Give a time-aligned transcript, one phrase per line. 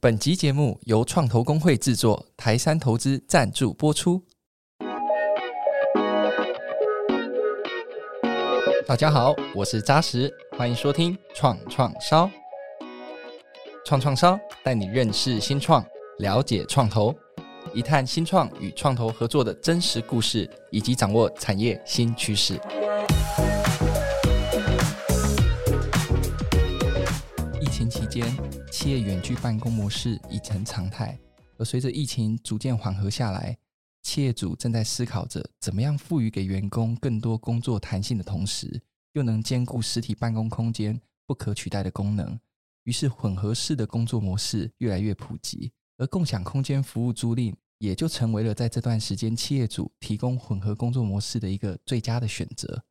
[0.00, 4.22] 本集节目由创投公会制作，台山投资赞助播出。
[8.86, 12.30] 大家好，我是扎实，欢迎收听创创烧。
[13.84, 15.84] 创创烧带你认识新创，
[16.18, 17.12] 了解创投，
[17.74, 22.54] 一探新创与创投合作的真实故事，以及掌握产业新趋势。
[27.60, 28.24] 疫情期间，
[28.78, 31.18] 企业远距办公模式已成常态，
[31.56, 33.58] 而随着疫情逐渐缓和下来，
[34.04, 38.80] 企业主正在思考着怎么样赋予给员工更多工作弹性的同时，
[39.14, 40.96] 又能兼顾实体办公空间
[41.26, 42.38] 不可取代的功能。
[42.84, 52.84] 于是，混合式的工作模式越来越普及，而共享空间服务租赁也就成为了在这段时间企业主提供混合工作模式的一个最佳的选择。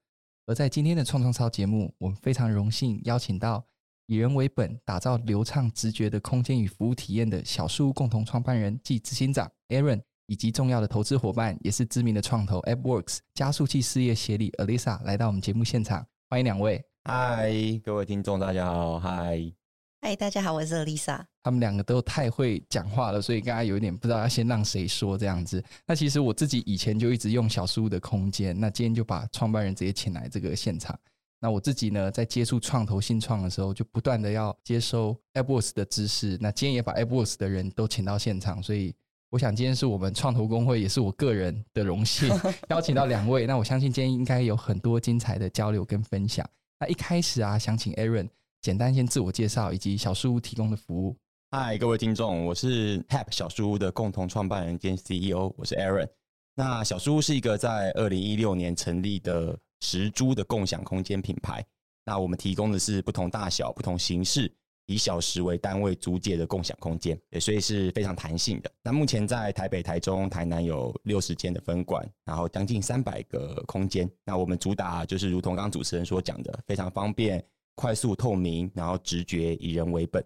[0.47, 3.65] 而在今天的创创烧节目，我们非常荣幸邀请到
[4.07, 16.81] 以人为本、打造流畅直觉的空间与服务体验的小树屋共同创办人暨执行长 Aaron，以及重要的投资伙伴，也是知名的创投 AppWorks 加速器事业协理 Alyssa 来到我们节目现场，欢迎两位。
[17.03, 17.51] 嗨，
[17.83, 18.97] 各位听众，大家好。
[18.97, 19.51] 嗨，
[19.99, 21.25] 嗨，大家好，我是 Alyssa。
[21.43, 25.61] 他们两个都太会讲话了，所以刚刚有一点不知道要先让谁说这样子。
[25.85, 30.97] 那其实我自己以前就一直用小树屋的空间，那今天就把创办人直接请来这个现场。
[31.39, 36.35] 那我自己呢，在接触创投新创的时候，就不断的要接收 AppWorks 的知识。
[36.41, 38.91] 那今天也把 AppWorks 的人都请到现场，所以
[39.29, 42.27] 我想今天是我们创投公会，也是我个人的荣幸，
[42.69, 43.45] 邀请到两位。
[43.45, 46.43] 那我相信今天应该有很多精彩的交流跟分享。
[46.79, 48.27] 那一开始啊，想请 Aaron
[48.63, 51.15] 简单先自我介绍，以及小树屋提供的服务。
[51.51, 56.09] 嗨，各位听众，我是 App 小树屋的共同创办人兼 CEO，我是 Aaron。
[56.55, 59.55] 那小树屋是一个在二零一六年成立的。
[59.81, 61.65] 实租的共享空间品牌，
[62.05, 64.51] 那我们提供的是不同大小、不同形式，
[64.85, 68.71] 以小时为单位租借的共享空间，所以是非常弹性的。
[68.81, 74.09] 那目前在台北、台中、台南有六十间的分馆，然后将近三百个空间。
[74.23, 77.43] 那我们主打就是如同刚刚主持人所讲的，非常方便、
[77.75, 80.23] 快速、透明，然后直觉、以人为本。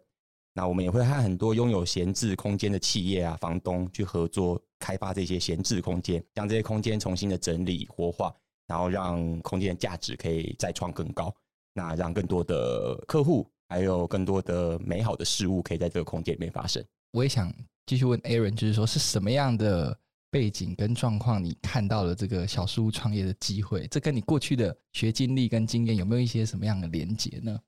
[0.54, 8.36] 那我们也会和很多拥有闲置空间的企业啊、房东去合作开发这些闲置空间，将这些空间重新的整理、活化。
[8.72, 11.36] 然后让空间的价值可以再创更高，
[11.74, 16.82] 那让更多的客户还有更多的美好的事物可以在这个空间里面发生。
[17.12, 17.54] 我也想
[17.86, 19.94] 继续问 Aaron，就是说是什么样的
[20.30, 23.86] 背景跟状况，你看到了这个小树屋创业的机会？
[23.88, 27.60] 这跟你过去的学经历跟经验有没有一些什么样的连结呢？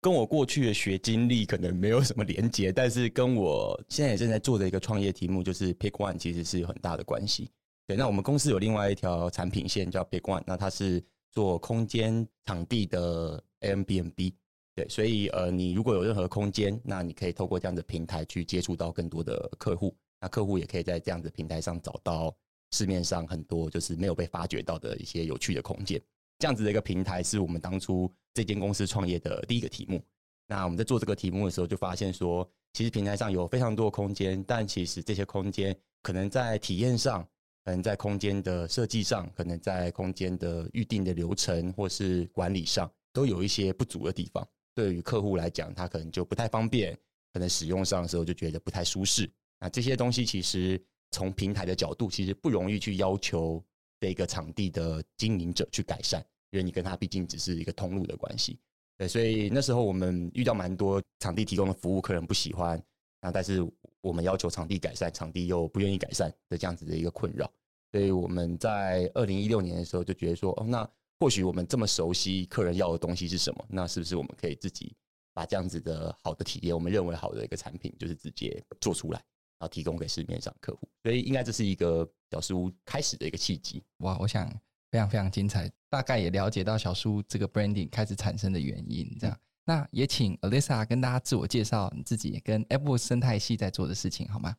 [0.00, 7.48] 跟我过去的学经历可能没有什么连结，但是跟我现在也正在做的一个创业题目就是 Pick One，其实是有很大的关系。
[7.88, 14.34] 对，那我们公司有另外一条产品线叫 Pick One，那它是做空间场地的 AMBNB。
[14.74, 22.36] 对，所以呃，你如果有任何空间，那你可以透过这样的平台去接触到更多的客户，那客户也可以在这样的平台上找到
[22.72, 25.98] 市面上很多就是没有被发掘到的一些有趣的空间。
[26.38, 29.98] 这样子的一个平台是我们当初这间公司创业的第一个题目。
[30.46, 37.26] 那我们在做这个题目的时候，就发现说，其实平台上有非常多空间，但其实这些空间可能在体验上。
[37.68, 44.48] 可能在空间的设计上，可能在空间的预定的流程或是管理上，都有一些不足的地方。
[44.74, 46.96] 对于客户来讲，他可能就不太方便，
[47.30, 49.30] 可能使用上的时候就觉得不太舒适。
[49.60, 53.62] 那这些东西其实从平台的角度，其实不容易去要求
[54.00, 58.58] 这个场地的经营者去改善，因为你跟他毕竟只是一个通路的关系。
[58.96, 62.82] 对，所以那时候我们遇到蛮多场地提供的服务，客人不喜欢。
[63.20, 63.66] 那但是
[64.00, 67.50] 我们要求场地改善，场地又不愿意改善的这样子的一个困扰，
[67.90, 74.94] 所以我们在二零一六年的时候就觉得说，哦，那或许我们这么熟悉客人要的东西是什么，那是不是我们可以自己
[75.34, 79.18] 把这样子的好的体验，我们认为好的一个产品，就是直接做出来，
[79.58, 80.88] 然后提供给市面上客户。
[81.02, 83.82] 所以应该这是一个小树屋开始的一个契机。
[83.98, 84.48] 哇，我想
[84.92, 89.36] 非常非常精彩，大概也了解到小树屋这个 branding 开始产生的原因，这样。
[89.68, 94.56] 那也请 Alisa 跟大家自我介绍你自己跟 Apple 生态系在做的事情，好吗？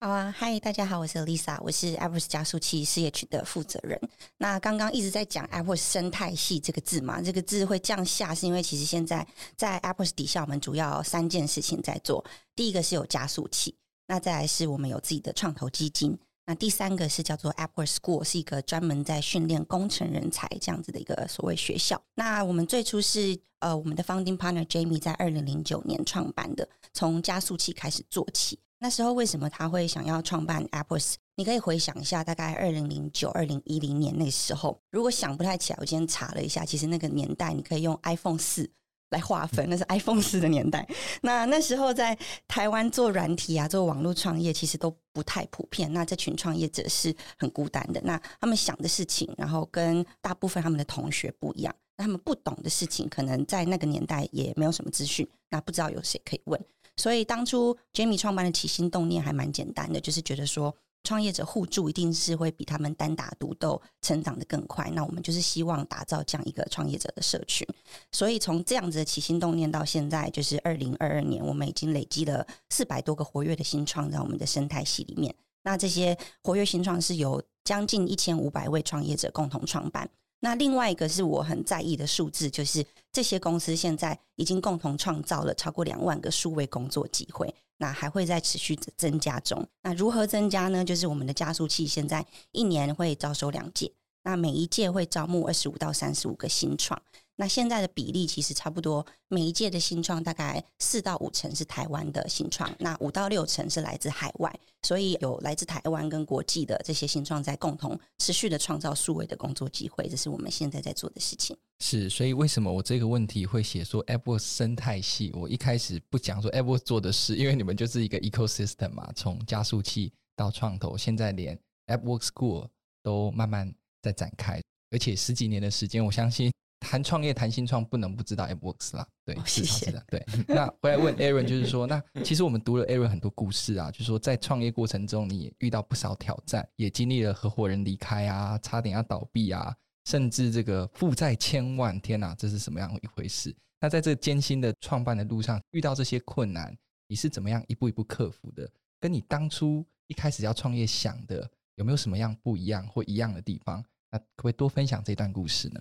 [0.00, 3.98] 好啊，嗨，大家好，我是 Lisa，我是 Apple 加速器事业群的负责人。
[4.36, 9.26] 那刚刚一直在讲 Apple 生态系这个字嘛，这个字会降下，是因为其实现在
[9.56, 12.22] 在 Apple 底下，我们主要三件事情在做。
[12.54, 13.74] 第一个是有加速器，
[14.08, 16.18] 那再来是我们有自己的创投基金。
[16.50, 22.02] 那第三个是叫做 Apple School，是一个专门在训练工程人才这样子的一个所谓学校。
[22.16, 28.58] 那我们最初是呃，我们的 founding partner Jamie 在二零零九年创办的，从加速器开始做起。
[28.80, 31.14] 那时候为什么他会想要创办 AppWorks？
[31.36, 38.68] 你可以回想一下，大概二零零九、二零一零年那时候，如果想不太起来，我今天查了一下，其实那个年代你可以用 iPhone 四
[39.10, 40.86] 来划分，那是 iPhone 四的年代。
[41.22, 42.16] 那那时候在
[42.48, 45.92] 台湾做软体啊，做网络创业，其实都不太普遍。
[45.92, 48.00] 那这群创业者是很孤单的。
[48.02, 51.74] 那他们想的事情，然后跟大部分他们的同学不一样。
[51.96, 56.60] 那他们不懂的事情，可能在那个年代也没有什么资讯，那不知道有谁可以问。
[56.96, 60.74] 所以当初 Jamie 创办的起心动念还蛮简单的，就是觉得说。
[61.02, 64.90] 创业者互助一定是会比他们单打独斗成长得更快。
[64.94, 67.66] 那我们就是希望打造这样一个创业者的社群。
[68.12, 75.34] 所以从这样子的起心动念到现在，就是二零二二年，我们已经累积了四百多个活跃的新创在我们的生态系里面。
[75.62, 80.08] 那这些活跃新创是由将近一千五百位创业者共同创办。
[80.42, 82.82] 那另外一个是我很在意的数字，就是
[83.12, 89.66] 这些公司现在已经共同创造了超过两万个数位工作机会，那还会在持续增加中。
[89.82, 90.84] 那如何增加呢？
[90.84, 93.90] 就是我们的加速器现在一年会招收两届，
[94.22, 97.00] 那每一届会招募二十五到三十五个新创。
[97.36, 111.56] 那现在的比例其实差不多，每一届的新创大概四到五成是台湾的新创，那五到六成是来自海外，所以有来自台湾跟国际的这些新创在共同持续的创造数位的工作机会，这是我们现在在做的事情。
[111.80, 115.30] 是，所以为什么我这个问题会写说 AppWorks 生态系？
[115.34, 122.68] 我一开始不讲说 AppWorks 做的事，因为你们就是一个 ecosystem 嘛，从加速器到创投，现在连 AppWorks School
[123.02, 123.72] 都慢慢
[124.02, 124.60] 在展开，
[124.90, 126.50] 而且十几年的时间，我相信。
[126.82, 129.06] 谈创业、谈新创，不能不知道 AppWorks 啦。
[129.22, 129.92] 对，谢谢。
[130.08, 143.54] 对，那回来问 Aaron，就是说，那其实我们读了 Aaron 很多故事啊，就是说，在创业过程中，你也遇到不少挑战，也经历了合伙人离开啊，差点要倒闭啊，甚至这个负债千万，天哪，这是什么样一回事？
[143.80, 146.76] 那在这艰辛的创办的路上，遇到这些困难，
[147.06, 148.70] 你是怎么样一步一步克服的？
[148.98, 153.82] 跟你当初一开始要创业想的，有没有什么样不一样或一样的地方？
[154.10, 155.80] 那可不可以多分享这段故事呢？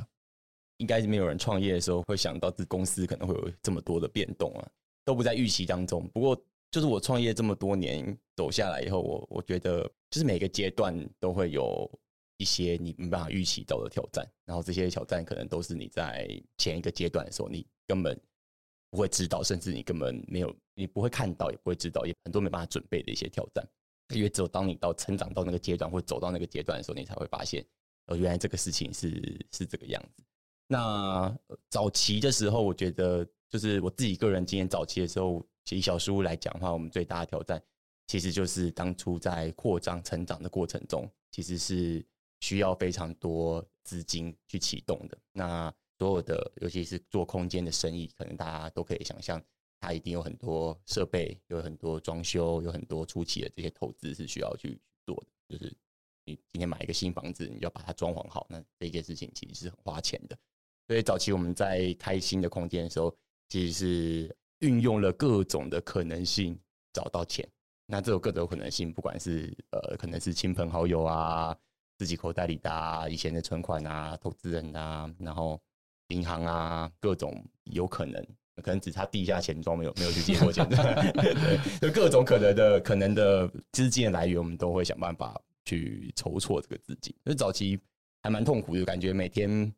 [0.77, 4.69] 应该是没有人创业的时候会想到这公司可能会有这么多的变动啊，
[5.04, 6.07] 都不在预期当中。
[6.13, 11.92] 不过，就是我创业这么多年走下来以后，我我觉得就是每个阶段都会有
[12.39, 16.27] 一些你没办法预期到的挑战，然后这些挑战可能都是你在
[16.57, 18.19] 前一个阶段的时候你根本
[18.89, 23.68] 不会知道，甚至你根本没有，你不会看到，也不会知道，也很多没办法准备的一些挑战。
[24.15, 27.63] 因为只有当你到成长到那个阶段，或走到那个阶段的时候，你才会发现，
[28.07, 30.24] 哦，原来这个事情是是这个样子。
[30.65, 31.38] 那
[31.69, 37.62] 早期的时候，我觉得就是我自己个人经验，早期的时候，以小书来讲的话，我们最大的挑战，
[38.07, 42.03] 其实就是当初在扩张成长的过程中，其实是
[42.39, 45.18] 需要非常多资金去启动的。
[45.31, 49.41] 那所有的，尤其是做空间的生意，可能大家都可以想象，
[49.80, 55.27] 它一定有很多设备，有很多装修，有很多初期的这些投资是需要去做的。
[55.50, 55.75] 就是
[56.25, 60.38] 你今天买一个新房子，你要把它装潢好，那这件事情其实是很花钱的。
[60.88, 63.13] 所以早期我们在开新的空间的时候，
[63.47, 66.57] 其实是运用了各种的可能性
[66.94, 67.47] 找到钱。
[67.85, 71.57] 那这种各种可能性，不管是呃，可能是亲朋好友啊，
[71.99, 75.61] 自己口袋里的啊，以前的存款啊，投资人啊，然后
[76.07, 78.25] 银行啊，各种有可能，
[78.63, 81.11] 可能只差地下钱庄没有没有去借过钱的，
[81.81, 87.13] 就各种可能的可能的资金的来源，我们都会想办法去筹措这个资金。
[87.25, 87.77] 所以早期
[88.23, 89.69] 还蛮痛苦的，感觉每天。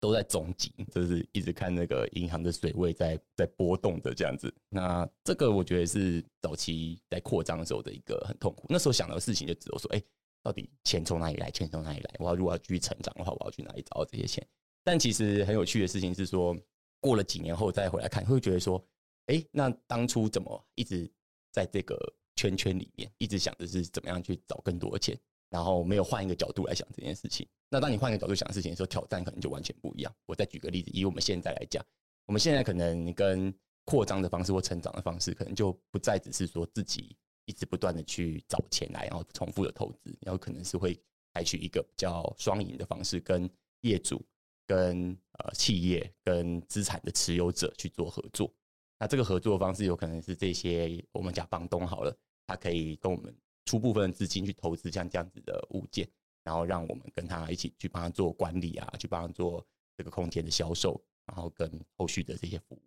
[0.00, 4.54] 都在总结，就是一直看那个银行的水位在在波动的这样子。
[4.68, 8.66] 那这个我觉得是早期在扩张的时候的一个很痛苦。
[8.68, 10.02] 那时候想的事情就只有说，哎，
[10.44, 11.50] 到底钱从哪里来？
[11.50, 12.14] 钱从哪里来？
[12.18, 14.46] 我要如果要继续成长的话，我要去哪里找到这些钱？
[14.84, 16.54] 但其实很有趣的事情是说，
[17.00, 18.86] 过了几年后再回来看，会觉得说，
[19.26, 21.10] 哎，那当初怎么一直
[21.50, 21.96] 在这个
[22.36, 25.18] 圈圈里面，一直想的是怎么样去找更多的钱？
[25.48, 27.48] 然后没有换一个角度来想这件事情。
[27.70, 30.14] 那当你换一个角度想事情的时候，挑战可能就完全不一样。
[30.26, 31.82] 我再举个例子，以我们现在来讲，
[32.26, 40.98] 我们现在可能跟扩张的方式或成长的方式，可能就不再只是说自己一直不断的去找钱来，然后重复的投资，然后可能是会
[41.32, 43.48] 采取一个比较双赢的方式，跟
[43.80, 44.24] 业主、
[44.66, 48.52] 跟呃企业、跟资产的持有者去做合作。
[48.98, 53.34] 那这个合作的方式有可能是这些我们讲房东好了，他可以跟我们。
[53.66, 56.06] 出部分资金去投资像这样子的物件，
[56.42, 62.82] 然后让我们跟他一起去帮他做管理啊，去帮他做这个空间的销售，然后跟后续的这些服务。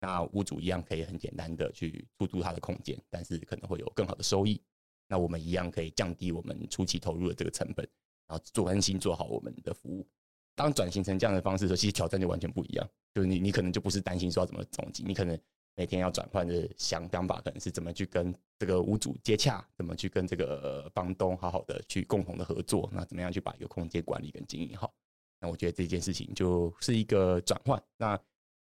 [0.00, 4.60] 那屋主一样可以很简单的去出租他的空间，但是可能会有更好的收益。
[5.08, 7.88] 那我们一样可以降低我们初期投入的这个成本，
[8.26, 10.06] 然后做安心做好我们的服务。
[10.54, 12.88] 当转型成这样的方式的时候，其实挑战就完全不一样。
[13.14, 15.38] 就是你你可能就不是担心说要怎么总结，你可能。
[15.76, 24.92] 每天要转换的想方法，可能是怎么去跟这个屋主接洽，怎么去跟这个房东好好的去共同的合作，那怎么样去把一个空间管理跟经营好？
[25.38, 27.80] 那我觉得这件事情就是一个转换。
[27.96, 28.20] 那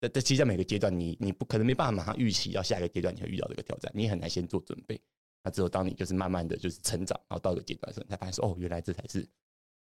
[0.01, 4.99] 这这其实，在每个阶段你，你你不可能没办法马上预期到下一个阶段你会遇到这个挑战，你很难先做准备。
[5.43, 9.27] 那只有当你就是慢慢的就是成长，然后到一个阶段的时候，你才发现说，哦，原来这才是，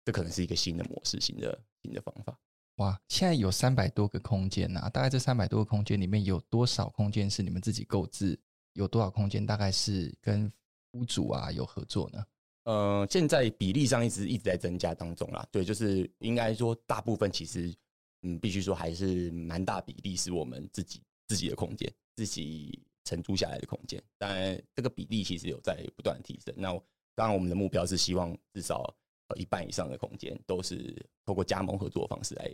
[0.05, 2.37] 这可能是一个新的模式，新的新的方法。
[2.75, 8.39] 哇，现在有三百多个空间呐，大概这三百多个空间里面有多少空间是你们自己购置？
[8.73, 10.49] 有多少空间大概是跟
[10.91, 12.23] 屋主啊有合作呢？
[12.63, 15.45] 呃，现在比例上一直一直在增加当中啦。
[15.51, 17.75] 对，就是应该说大部分其实，
[18.21, 24.01] 嗯，必须说还是蛮大比例是我们自己自己的空间，自己承租下来的空间。
[24.17, 26.53] 当然，这个比例其实有在不断提升。
[26.57, 26.69] 那
[27.15, 28.93] 当然，我们的目标是希望至少
[29.35, 32.51] 一半以上的空间都是透过加盟合作方式来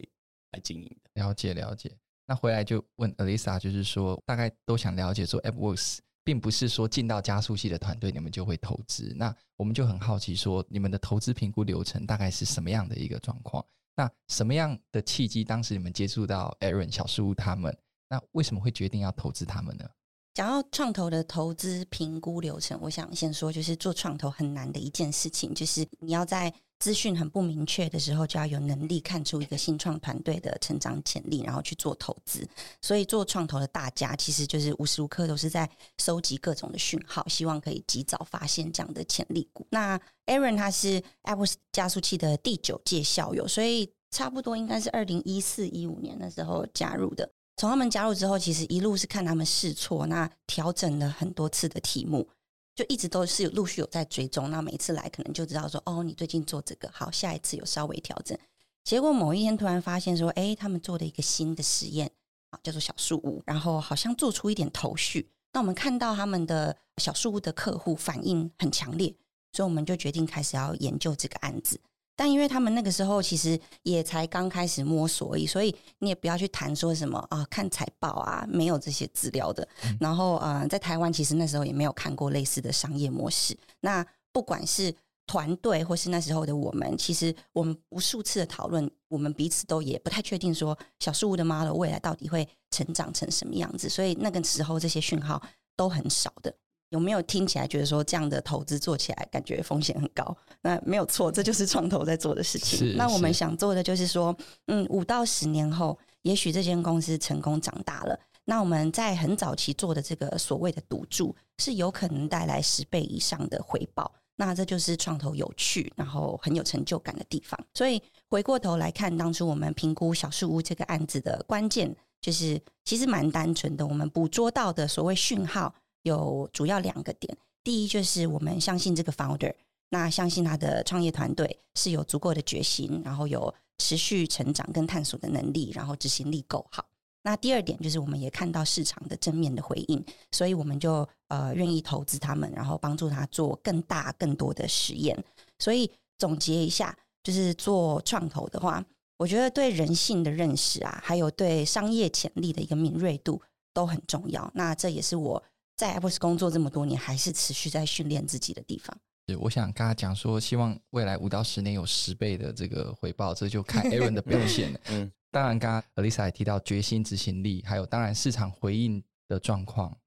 [0.52, 1.22] 来经营的。
[1.22, 1.92] 了解了解。
[2.26, 6.00] 那回来就问 Alisa，就是说大概都想了解说 AppWorks。
[6.26, 9.14] 并不是说进到加速器的团队，你们就会投资。
[9.16, 13.64] 那我们就很好奇，说你们的投资评估流程大概是什么样的一个状况？
[13.96, 17.76] 那什么样的契机，当时你们接触到 Aaron 小树他们？
[18.10, 19.86] 那为什么会决定要投资他们呢？
[20.34, 32.48] 讲到创投的投资评估流程，我想先说，就是做创投很难的一件事情，就是你要在资讯很不明确的时候，就要有能力看出一个新创团队的成长潜力，然后去做投资。
[32.82, 39.66] 所以做创投的大家，其实就是无时无刻都是在收集各种的讯号，希望可以及早发现这样的潜力股。
[39.72, 47.32] 那 Aaron 他是 Apple 加速器的第九届校友，所以差不多应该是二零一四一五年的时候加入的。
[47.58, 52.28] 从他们加入之后，其实一路是看他们试错，那调整了很多次的题目，
[52.76, 54.52] 就一直都是有陆续有在追踪。
[54.52, 58.38] 那每一次来，可能就知道说，哦，你最近做这个好，下一次有稍微调整。
[58.84, 62.12] 结果某一天突然发现说，哎，他们做了一个新的实验
[62.50, 65.32] 啊，叫做小树屋，然后好像做出一点头绪。
[65.54, 69.16] 那我们看到他们的小树屋的客户反应很强烈，
[69.54, 71.80] 所以我们就决定开始要研究这个案子。
[72.16, 79.68] 但因为他们那个时候其实也才刚开始摸索而已，所以你也不要去谈说什么啊，看财报啊，没有这些资料的。
[79.84, 83.58] 嗯、然后啊、呃，在台湾其实那时候也没有看过类似的商业模式。
[83.82, 84.94] 那不管是
[85.28, 93.90] 团队或是那时候的我们，其实我们无数次的讨论，我们彼此都也不太确定说小树屋的 model 未来到底会成长成什么样子。
[93.90, 95.42] 所以那个时候这些讯号
[95.76, 96.56] 都很少的。
[96.90, 100.36] 有没有听起来觉得说这样的投资做起来感觉风险很高？
[100.62, 102.96] 那没有错，这就是创投在做的事情。
[102.96, 104.36] 那我们想做的就是说，
[104.68, 114.12] 嗯，五到十年后，也许这间公司成功长大了，那我们在很早期做的这个所谓的赌注，是有可能带来十倍以上的回报。
[114.38, 117.60] 那这就是创投有趣，然后很有成就感的地方。
[117.74, 125.74] 所以回过头来看，当初我们评估小树屋这个案子的关键，就是其实蛮单纯的，我们捕捉到的所谓讯号。
[126.06, 129.52] 有主要两个点，第一就是我们相信这个 founder，
[129.90, 136.86] 那相信他的创业团队是有足够的决心，然后有持续成长跟探索的能力，然后执行力够好。
[137.24, 145.18] 那第二点就是我们也看到市场的正面的回应，所以我们就呃愿意投资他们，然后帮助他做更大更多的实验。
[145.58, 148.86] 所以总结一下，就是做创投的话，
[149.18, 153.42] 我觉得对人性的认识啊，还有对商业潜力的一个敏锐度
[153.74, 154.52] 都很重要。
[154.54, 155.42] 那这也是我。
[155.76, 158.98] 在 AppWorks 工作这么多年，还是持续在训练自己的地方。
[159.28, 164.80] 是，我想刚刚讲说，希望未来五到十年有十倍的这个回报，这就看 Aaron 的表现了。
[164.90, 169.98] 嗯，当然，刚刚 Alyssa 也提到决心、执行力，还有当然市场回应的状况，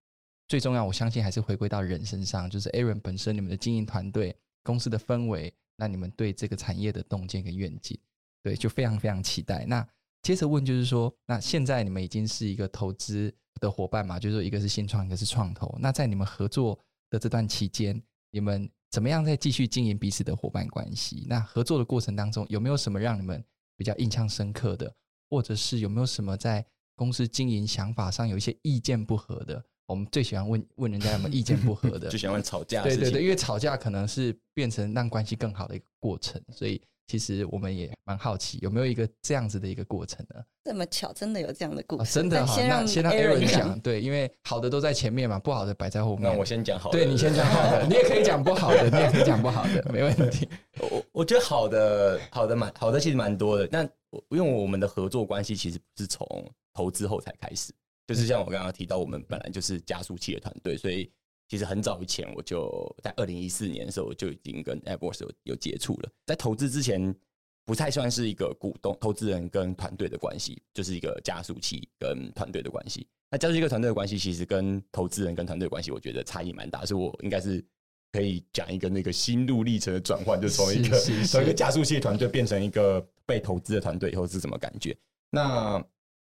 [0.47, 7.99] 最重要，我相信还是回归到人身上，就是 Aaron 本身，你们的经营团队、公司的氛围，那你们对这个产业的洞见跟愿景，
[8.43, 9.67] 对，就非常非常期待。
[9.67, 9.87] 那
[10.23, 13.35] 接着问就是说，那现在你们已经是一个投资。
[13.59, 15.77] 的伙伴嘛，就是说一个是新创，一个是创投。
[15.81, 16.79] 那在你们合作
[17.11, 18.01] 的这段期间，
[18.31, 21.27] 你们怎么样在继续经营彼此的伙伴关系？
[21.29, 23.45] 那合作的过程当中，有没有什么让你们
[23.77, 24.93] 比较印象深刻的，
[25.29, 26.65] 或者是有没有什么在
[26.97, 29.63] 公司经营想法上有一些意见不合的？
[29.87, 32.83] 我们最喜欢问问人家有没有意见不合的， 就喜欢吵架。
[32.83, 36.83] 对对对，因为吵架可能是变成让关系更好的一个过程，所以。
[37.09, 40.45] 其实我们也蛮好奇，有没有一个这样子的一个过程呢？
[40.63, 42.03] 这么巧，真的有这样的故事？
[42.03, 43.81] 哦、真的好，先让先让 Aaron 讲。
[43.81, 46.31] 对，因为好的都在前面嘛，不好的摆在后面。
[46.31, 46.99] 那我先讲好的。
[46.99, 50.47] 对，你先讲好的，你也可以讲不好的，你也可以讲不好的，没问题。
[50.79, 53.67] 我我觉得好的好的蛮好的，其实蛮多的。
[53.73, 53.83] 那
[54.29, 56.27] 因为我们的合作关系其实不是从
[56.75, 57.73] 投资后才开始，
[58.07, 61.11] 就是像我刚刚提到，我们本来就是加速器的团队，所以。
[61.49, 66.11] 其实很早以前，我就在二零一四年的时候，我就已经跟 AppWorks 有有接触了。
[66.27, 67.15] 在投资之前，
[67.65, 73.07] 不太算是一个股东、投资人跟团队的关系，就是一个加速器跟团队的关系。
[73.31, 76.85] 那加速器跟团队的关系，其实跟投资人跟团队的关系，我觉得差异蛮大。
[76.85, 77.65] 所以我应该是
[78.13, 84.97] 可以讲一个那个心路历程的转换，就从一个从一个加速器团队变成一个被投资的团队以后是什么感觉？
[85.31, 85.83] 那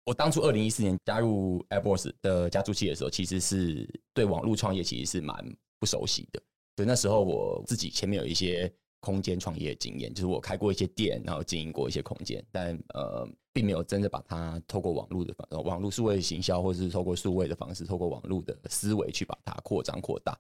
[0.10, 5.38] 我当初二零一四年加入 AppWorks 的加速器的时候，其实是对网络创业其实是蛮
[5.78, 6.42] 不熟悉的。
[6.76, 20.36] 所以那时候我自己前面有一些空间创业的经验，就是我开过一些店，然后经营过一些空间，但呃，并没有真的把它透过网络的方网络数位行销，或者是透过数位的方式，透过网络的思维去把它扩张扩大。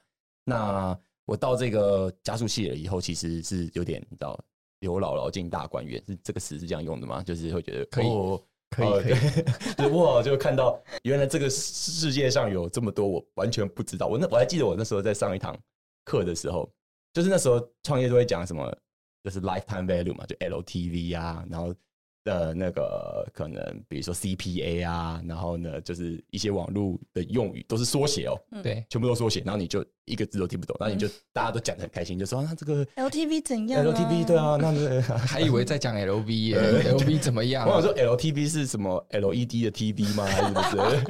[0.46, 4.44] 那我到这个加速器了以后，其实是有点你知道，
[4.80, 7.22] 刘姥姥进大观园，是这个词是这样用的吗？
[7.22, 14.08] 就是会觉得可以，哦、可以，哦、可以，对， 哇，就看到原来这个世界上有这么多我完全不知道。
[14.08, 15.58] 我那我还记得我那时候在上一堂
[16.06, 16.70] 课的时候。
[17.12, 18.72] 就是那时候创业都会讲什么，
[19.24, 21.74] 就是 lifetime value 嘛，就 LTV 啊，然后
[22.30, 36.60] 的那个可能比如说 CPA 啊，然后呢就是一些网络的用语都是缩写哦，对，全部都缩写，然后你就一个字都听不懂，然后你就大家都讲的很开心，就说那这个 LTV 怎样？LTV 对啊，那个 还以为在讲 LV 耶，
[36.94, 37.68] LV 怎么样？
[37.68, 40.26] 我想说 LTV 是什么 LED 的 TV 吗？
[40.26, 41.04] 还是不是？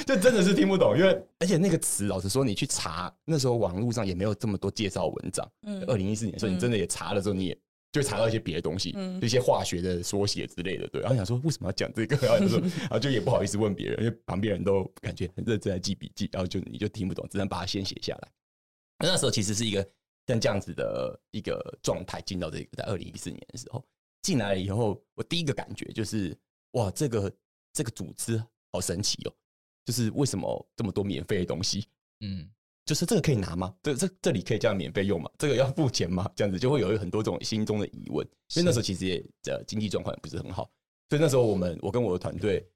[0.06, 5.48] 就真的是听不懂，因为而且那个词，老实说，你去查那时候网络上也没有这么多介绍文章。
[5.66, 7.58] 嗯，二零一四年，所以你真的也查了之后，你也
[7.92, 11.00] 就查到一些别的东西，嗯，一些化学的缩写之类的，对。
[11.00, 18.28] 然后想说为什么要讲这个， 然后就说，然后就也不好意思问别人，因为旁边人都感觉很认真在记笔记，然后就你就听不懂，只能把它先写下来。
[18.98, 19.86] 那那时候其实是一个
[20.26, 23.84] 像这样子的一个状态，进到这个在二零一四年的时候
[24.22, 26.36] 进来了以后，我第一个感觉就是
[26.72, 27.32] 哇，这个
[27.72, 28.42] 这个组织
[28.72, 29.32] 好神奇哦。
[29.82, 31.88] 就是为什么这么多免费的东西？
[32.20, 32.48] 嗯，
[32.90, 33.72] 就是这个可以拿吗？
[33.84, 35.30] 这这这里可以这样免费用吗？
[35.38, 36.28] 这个要付钱吗？
[36.34, 38.26] 这样子就会有很多这种心中的疑问。
[38.48, 40.68] 所以那时候其实也呃经济状况也不是很好，
[41.08, 42.68] 所以那时候我们我跟我的团队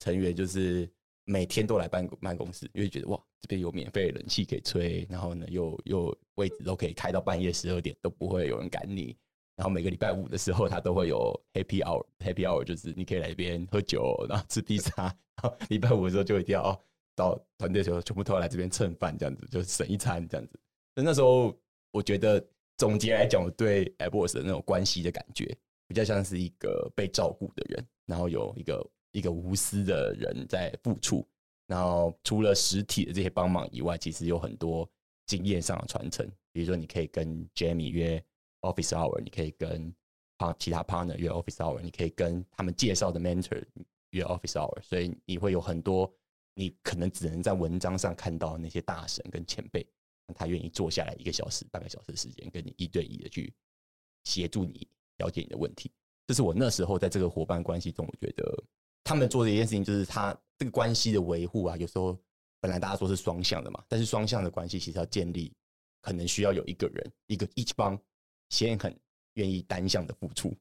[0.00, 0.90] 成员就是
[1.24, 9.16] 每天都来办办公室，因为觉得哇这边有免费的冷气可以吹，然后呢又又位置都可以开到半夜十二点都不会有人赶你。
[9.54, 15.04] 然后每个礼拜五的时候，他都会有 Happy Hour，Happy Hour 就是你可以来这边喝酒，然后吃披萨。
[15.04, 16.80] 然后礼拜五的时候就一定要哦，
[17.20, 20.58] 到团队的时候全部都要来这边蹭饭，这样子就省一餐这样子。
[20.94, 21.56] 那那时候
[21.92, 22.44] 我觉得
[22.76, 25.56] 总结来讲，我对 AppWorks 的那种关系的感觉，
[25.86, 31.26] 比较像是一个被照顾的人，然后有一个一个无私的人在付出。
[31.66, 34.88] 然后除了实体的这些帮忙以外，其实有很多
[35.26, 38.22] 经验上的传承，比如说你可以跟 Jamie 约。
[38.62, 39.90] Office Hour，你可以跟
[40.58, 43.64] 其他 partner 约 Office Hour，你可以跟他们介绍的 mentor
[44.10, 46.12] 约 Office Hour，所以你会有很多
[46.60, 49.86] 你可能只能在文章上看到那些大神跟前辈，
[50.34, 53.50] 他愿意坐下来一个小时、半个小时的时间，跟你一对一的去
[54.24, 55.90] 协助你了解你的问题。
[56.26, 58.62] 这是我那时候在这个伙伴关系中，我觉得
[59.02, 62.14] 他们做的一件事情，就是他这个关系的维护啊，有时候
[62.60, 65.50] 本来大家说是双向的嘛，但是双向的关系其实要建立，
[66.02, 67.98] 可能需要有一个人，一个一方。
[68.50, 68.92] 先很
[69.34, 70.52] 愿意单向的付出，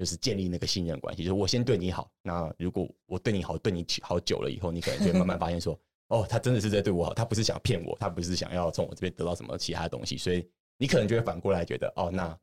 [0.00, 1.22] 就是建立那个信任关系。
[1.22, 10.16] 就是我先对你好，那如果我对你好，对你好久了以后，你可能就会慢慢发现说，哦，他真的是在对我好，他不是想骗我，他不是想要从我这边得到什么其他东西。
[10.16, 12.34] 所以你可能就会反过来觉得，哦，那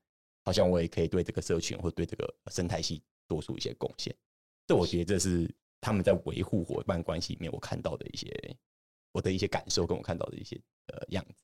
[0.43, 4.15] 好像我也可以对这个社群或对这个生态系做出一些贡献。
[4.67, 8.55] 这我觉得这是他们在维护伙伴关系里面我看到的一些
[9.13, 11.43] 我的一些感受，跟我看到的一些呃样子。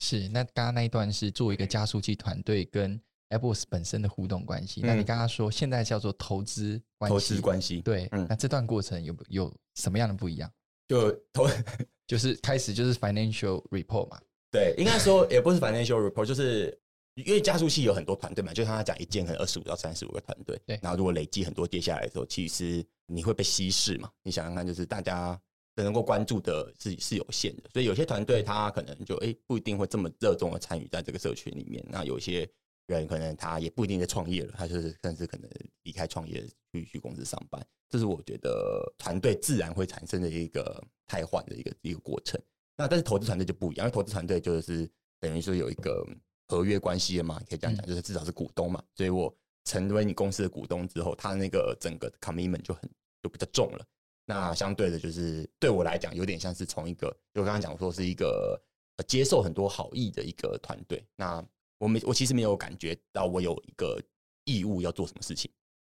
[0.00, 3.00] 是，那刚刚那一段是作为一个加速器团队跟
[3.32, 4.80] AppWorks 本身的互动关系。
[4.82, 10.50] 嗯、那你刚刚说现在叫做投资关系，投资关系，对，嗯，那这段过程有有什么样的不一样？
[10.88, 11.46] 就投
[12.06, 16.78] 就是开始就是 financial report 嘛，对，应该说也不是 financial report，就是
[17.14, 24.10] 因为加速器有很多团队嘛，就像他讲一件可能二十五到三十五个团队，对，然后如果累积很多跌下来的时候，其实你会被稀释嘛。
[24.22, 25.40] 你想想看，就是大家。
[25.74, 31.82] 能够关注的是是有限的，所以有些团队他可能就诶不一定会这么热衷的参与在这个社群里面。
[31.88, 32.46] 那有些
[32.86, 35.48] 人可能他也不一定在创业了，他就是甚至可能
[35.82, 37.64] 离开创业去去公司上班。
[37.88, 42.40] 这是我觉得团队自然会产生的一个汰换的一个一个过程。
[42.76, 44.90] 那但是投资团队就不一样，因为投资团队就是
[45.20, 46.06] 等于说有一个
[46.48, 48.82] 合约关系了嘛，可以这样讲，就是至少是股东嘛。
[48.94, 52.88] 所以我成为你公司的股东之后，他那个整个 commitment 就很
[53.22, 53.86] 就比较重了。
[54.24, 58.58] 那相对的，就是对我来讲，有点像是从一个，就刚刚讲说是一个
[59.06, 61.04] 接受很多好意的一个团队。
[61.16, 61.44] 那
[61.82, 64.00] 我没，我其实没有感觉到我有一个
[64.44, 65.50] 义务要做什么事情。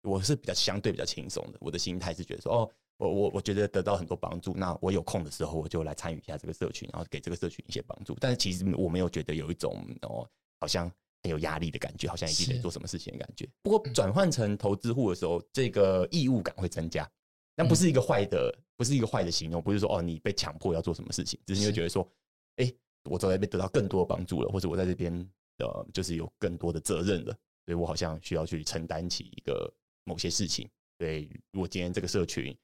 [0.03, 4.55] 我是比较相对比较轻松的，我的心态是觉得说，哦，我我我觉得得到很多帮助。
[4.55, 8.17] 那我有空的时候，我就来参与一下这个社群，然后给这个社群一些帮助。
[8.19, 10.27] 但是其实我没有觉得有一种哦，
[10.59, 10.91] 好像
[11.23, 13.47] 很有压力的感觉，好像一定得做什么事情的感觉。
[13.63, 17.07] 不过转换成投资户的时候，这个义务感会增加。
[17.55, 22.07] 但不是一个坏的，不是一个坏的形容，不是说哦，你被强迫要做什么事情，只是你会觉得说，
[22.57, 22.73] 哎，
[23.05, 25.13] 我在这边得到更多的帮助了，或者我在这边
[25.59, 27.33] 呃，就是有更多的责任了，
[27.65, 29.73] 所以我好像需要去承担起一个
[30.05, 32.57] 某些事情，对，如果今天这个社群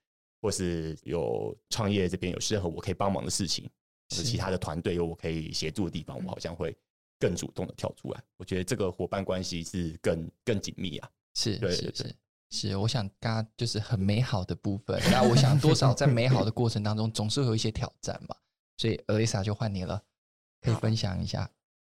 [0.42, 3.68] 或是有创业这边有任何我可以帮忙的事情，
[4.08, 6.76] 或者其他的团队有我可以协助的地方，我好像会
[7.18, 8.22] 更主动的跳出来。
[8.36, 11.10] 我觉得这个伙伴关系是更更紧密啊。
[11.34, 12.16] 是，对是是
[12.50, 15.00] 是，我想刚刚就是很美好的部分。
[15.12, 18.34] 那我想多少在美好的过程当中，总是会有一些挑战嘛。
[18.76, 20.02] 所以 Alyssa 就换你了，
[20.60, 21.48] 可以分享一下。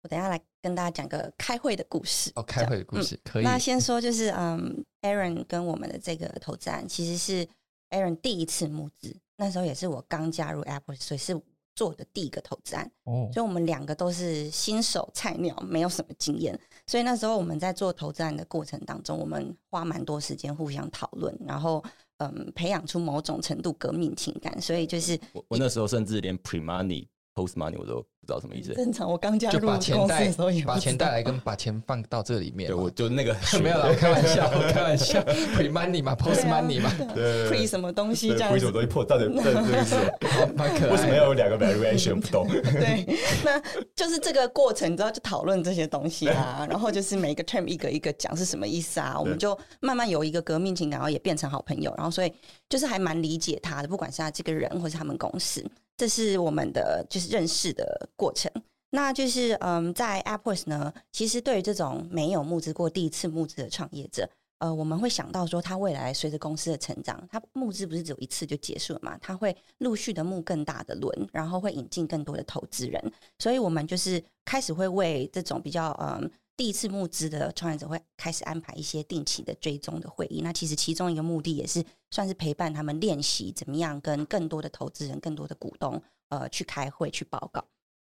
[0.02, 2.32] 我等一下来跟大家讲个开会的故事。
[2.36, 3.44] 哦，开会的故事、嗯、可以。
[3.44, 7.46] 那先说就是，嗯，Aaron 跟我们的这个投资案，其实是
[7.90, 11.38] Aaron 第一次募资，那时候也是我刚加入 Apple，所以是
[11.74, 12.90] 做的第一个投资案。
[13.04, 16.58] 哦，所以我们两个都是新手菜鸟，没有什么经验。
[16.86, 21.84] 所以那时候我们在做投资案的过程当中，我们花蛮多时间互相讨论，然后
[22.16, 24.58] 嗯，培养出某种程度革命情感。
[24.62, 27.08] 所以就是我，我那时候甚至连 Pre Money。
[27.36, 28.72] Post money 我都不知道什么意思。
[28.74, 32.70] 正常，我刚加入公司的时候也把钱带来跟把钱放到这里面。
[32.70, 35.20] 对，我就那个 没有啦，我开玩笑，我开玩笑。
[35.54, 39.04] Pre money 嘛，Post money 嘛，对，Pre 什么东西这样？Pre 什么东西破？
[39.04, 39.96] 到底这这意思？
[40.56, 40.90] 蛮可爱。
[40.92, 42.48] 为什么要有两个 variation 不懂？
[42.48, 43.06] 对，
[43.44, 43.60] 那
[43.94, 52.32] 就是这个过程，你知道就讨论这些东西啊，然后就是每一个 term 一个一个讲是什么意思啊，我们就慢慢有一个革命情感，然后也变成好朋友，然后所以
[52.68, 55.64] 就是还蛮理解他的，不管是他这个人或是他们公司。
[55.96, 58.50] 这是我们的就是认识的过程，
[58.90, 69.18] 那就是嗯，在 AppWorks 呢，其实对于这种没有募资过、第一次募资的创业者，呃，我们会想到说，他未来随着公司的成长，他募资不是只有一次就结束了嘛？
[69.18, 76.30] 他会陆续的募更大的轮，然后会引进更多的投资人，所以我们就是开始会为这种比较嗯。
[76.56, 87.64] 第一次募资的创业者会开始安排一些定期的追踪的会议，那其实其中一个目的也是算是陪伴他们练习怎么样跟更多的投资人、更多的股东呃去开会去报告。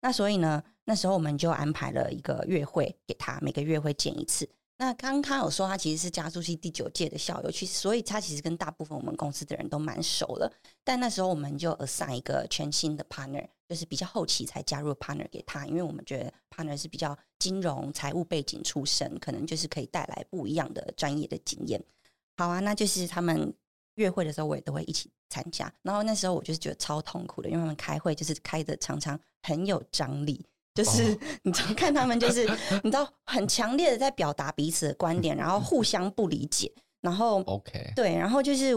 [0.02, 4.46] 那所以呢，那时候我们就安排了一个月会给他，每个月会见一次。
[4.78, 10.52] 那刚刚有说他其实是加速器第九届的校友，其实所以他其实跟大部分我们公司的人都蛮熟了。
[10.82, 21.80] 但那时候我们就 assign 一个全新的 partner，就是比较后期才加入 partner 给他，因为我们觉得 partner 是比较金融财务背景出身，可能就是可以带来不一样的专业的经验。
[22.36, 23.54] 好啊，那就是他们
[23.94, 25.72] 月会的时候我也都会一起参加。
[25.82, 30.44] 然后那时候我就是觉得超痛苦的，因为他们开会就是开的常常很有张力。
[30.74, 32.46] 就是 你看他们，就是
[32.82, 38.72] 你知道很强烈的在表达彼此的观点，然后互相不理解，然后 OK 对，然后就是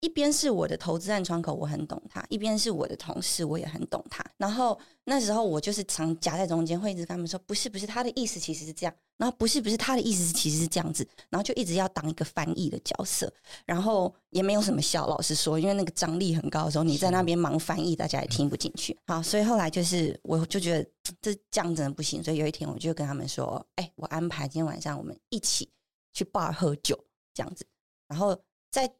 [0.00, 4.24] 一边是我的投资案窗口，我很懂他；一边是我的同事，我也很懂他。
[4.38, 13.30] 然后那时候我就是常夹在中间，会一直跟他们说：“不是，不是，他的意思其实是这样。”然后“不是，不是，他的意思是其实是这样子。”然后就一直要当一个翻译的角色，
[13.66, 15.06] 然后也没有什么效。
[15.06, 18.98] 老实说，因为那个张力很高的时候，你在那边忙翻译，大家也听不进去。
[19.06, 22.24] 好，所以后来就是我就觉得这这样真的不行。
[22.24, 25.68] 所以有一天我就跟他们说：“哎，我安排今天晚上我们一起
[26.14, 26.98] 去 bar 喝酒，
[27.34, 27.66] 这样子。”
[28.08, 28.34] 然后
[28.70, 28.90] 在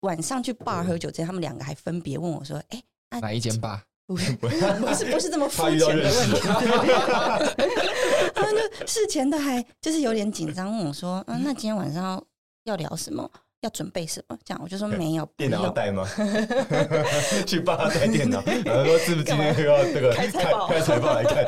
[0.00, 3.78] 晚上去 bar 喝酒之前，他们两个还分别问我说：“哎、欸，哪一间 bar？
[4.10, 4.32] 不是
[5.04, 6.40] 不是这么肤浅的问题。
[8.34, 12.20] ”他们就事前都还就是有点紧张，问我说：“嗯、啊，那今天晚上
[12.64, 13.30] 要，聊什么？
[13.60, 16.04] 要准备什么？”这样我就说没有，电脑要带吗？
[17.46, 20.66] 去 bar 带电脑，然后说是不是今天又要这个开财报？
[20.66, 21.44] 开财报来看？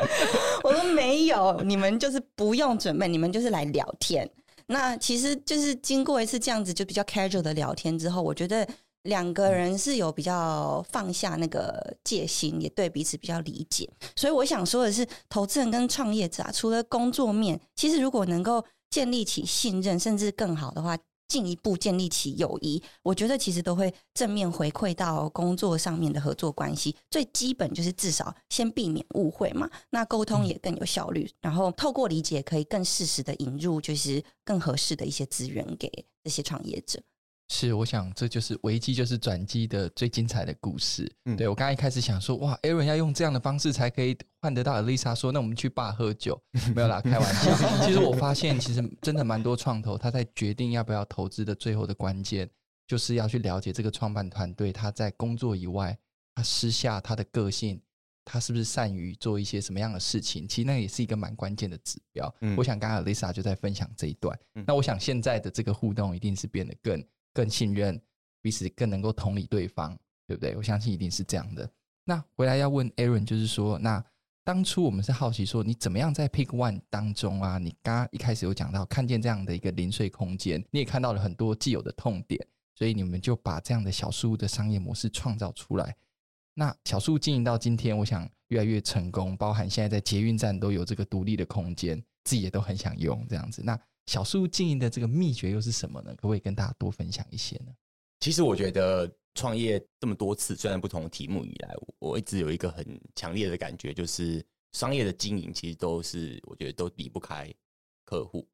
[0.63, 4.29] 我说没有，你们就是不用准备，你们就是来聊天。
[4.73, 8.67] 那其实就是经过一次这样子就比较 casual 的聊天之后，我觉得
[9.03, 13.87] 两个人是有比较放下那个戒心，也对彼此比较理解。
[14.15, 20.97] 所以我想说的是，投资人跟创业者啊，除了工作面，其实如果能够建立起信任，甚至更好的话。
[21.33, 26.95] 进一步建立起友谊，我觉得其实都会正面回馈到工作上面的合作关系。
[27.09, 37.01] 最基本就是至少先避免误会嘛，那沟通也更有效率，然后透过理解可以更适时的引入就是更合适的一些资源给这些创业者。
[37.55, 41.09] 是，我想这就是危机就是转机的最精彩的故事。
[41.25, 46.41] 嗯，对，我刚刚一开始想说，哇，Aaron 要用这样的方式才可以换得到 Alyssa 说，那我们去 bar 喝酒，
[46.73, 47.55] 没有啦，开玩笑。
[47.85, 52.49] 其实我发现，其实真的蛮多创投，他在决定要不要投资的最后的关键，
[52.87, 55.95] 就是要去了解这个创办团队他在工作以外，
[56.33, 57.79] 他私下他的个性，
[58.25, 60.47] 他是不是善于做一些什么样的事情。
[60.47, 62.35] 其实那也是一个蛮关键的指标。
[62.41, 64.35] 嗯，我想刚刚 Alyssa 就在分享这一段。
[64.65, 66.99] 那我想现在的这个互动一定是变得更。
[67.33, 67.99] 更信任
[68.41, 70.55] 彼此，更能够同理对方，对不对？
[70.55, 71.69] 我相信一定是这样的。
[72.05, 74.03] 那回来要问 Aaron，就是说，那
[74.43, 77.57] 当初我们是好奇说，你怎么样在 Pick One 当中啊？
[77.57, 85.95] 你刚刚一开始有讲到，看见这样的一个零碎空间，你也看到了很多既有的痛点，所以你们就把这样的小树屋的商业模式创造出来。
[86.53, 93.63] 那小树经营到今天，我想越来越成功，包含现在在捷运站都有这个独立的空间，自己也都很想用这样子。
[93.63, 96.13] 那小树经营的这个秘诀又是什么呢？
[96.15, 97.71] 可不可以跟大家多分享一些呢？
[98.19, 102.85] 其实我觉得创业这么多次，虽然不同的题目以来，我一直有一个很
[103.15, 107.53] 强烈的感觉，就是商业的经营其实都是我觉得都离不开
[108.05, 108.47] 客户，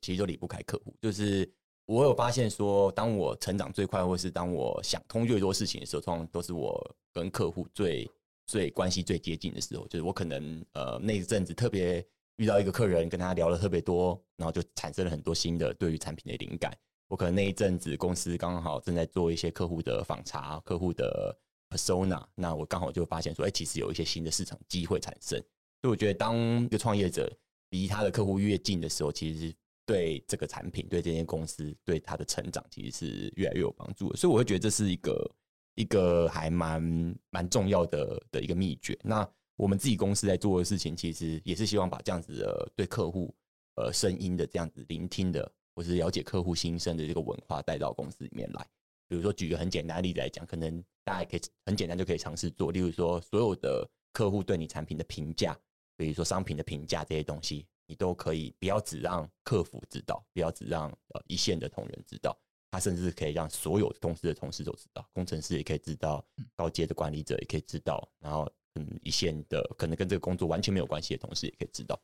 [0.00, 0.94] 其实都离不开客户。
[1.00, 1.50] 就是
[1.86, 8.08] 我有发现说，当我成长最快，或是当我想通越多事情的时候，通常都是我跟客户最
[8.46, 9.86] 最关系最接近的时候。
[9.88, 12.06] 就是我可能呃那一阵子特别
[12.40, 16.74] 遇到一个客人，跟他聊了特别多，然后就产生了很多新的对于产品的灵感。
[17.06, 25.38] 我可能那一阵子公司刚好正在做一些客户的访查，客户的 persona，那我刚好就发现说，哎，其实有一些新的市场机会产生。
[25.82, 27.30] 所以我觉得，当一个创业者
[27.70, 34.16] 离他的客户越近的时候，其实对这个产品、对这间公司、对他的成长，其实是越来越有帮助。
[34.16, 35.30] 所以我会觉得这是一个
[35.74, 38.98] 一个还蛮蛮重要的的一个秘诀。
[39.02, 39.28] 那
[39.60, 43.34] 我们自己公司在做的事情，其实也是希望把这样子的对客户
[43.76, 45.52] 呃声音的这样子聆听的。
[45.72, 48.66] 或是了解客户心声的这个文化带到公司里面来。
[49.08, 52.72] 比如说，举个很简单的例子来讲，可能大家也可以很简单就可以尝试做。
[52.72, 55.56] 例如说，所有的客户对你产品的评价，
[55.96, 62.36] 比如说商品的评价这些东西，你都可以不要只让客服知道，不要只让呃一线的同仁知道，
[62.72, 66.22] 他甚至可以让所有公司的同事都知道，工程师也可以知道，
[66.56, 72.00] 高阶的管理者也可以知道，然后嗯一线的可能跟这个工作完全没有关系的同事也可以知道。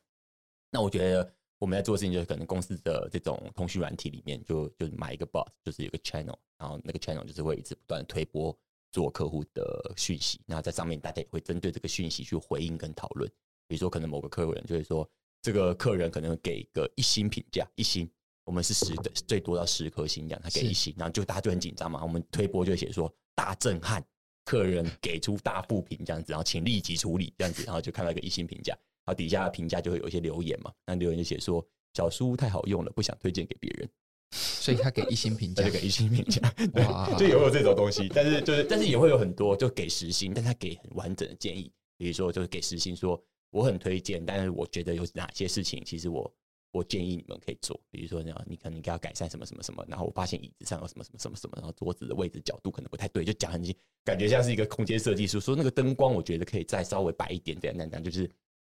[0.71, 1.33] 那我觉得。
[1.59, 8.55] 我们在做的事情就是可能公司的这种通讯软体里面就就买一个 bot，就是有个 channel，然后那个 channel 就是会一直不断推播
[8.91, 13.27] 做客户的讯息，那在上面大家也会针对这个讯息去回应跟讨论。
[13.67, 15.09] 比如说可能某个客人就会说，
[15.41, 18.07] 这个客人可能给个一星评价，一星，
[18.43, 24.05] 我们是十的最多到十颗星这样，他给一星，然后就大家就很紧张嘛，我们推播就会写说大震撼，
[24.47, 28.73] 客人给出大负评这样子，然后请立即处理这样子，然后就看到一个一星评价。
[29.05, 33.89] 然后底下的评价就会有一些留言嘛，那留言就写说小书太好用了，不想推荐给别人，
[34.31, 36.39] 所以他给一星评价，他就给一星评价，
[36.73, 46.33] 对，就也会有这种东西，但是就是但是也会有很多就给实心，但他给很完整的建议，比如说就是给实心说我很推荐，但是我觉得有哪些事情其实我
[46.71, 58.29] 我建议你们可以做，比如说呢，你可能要改善什么什么什么，然后我发现椅子上有什么什么什么什么，然后桌子的位置角度可能不太对，就讲很清，感觉像是一个空间设计师说那个灯光我觉得可以再稍微白一点，这样那样就是。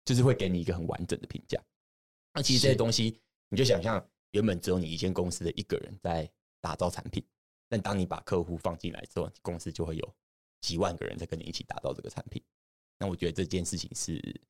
[0.05, 1.63] 就是会给你一个很完整的评价。
[2.35, 6.29] 那其实这些东西，你就想象原本只有你一间公司的一个人在
[6.61, 7.25] 打造产品，
[7.69, 10.15] 但当你把客户放进来之后，公司就会有
[10.61, 12.43] 几万个人在跟你一起打造这个产品。
[12.99, 14.41] 那我觉得这件事情是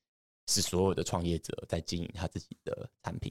[0.49, 3.31] 是所有的创业者在经营他自己的产品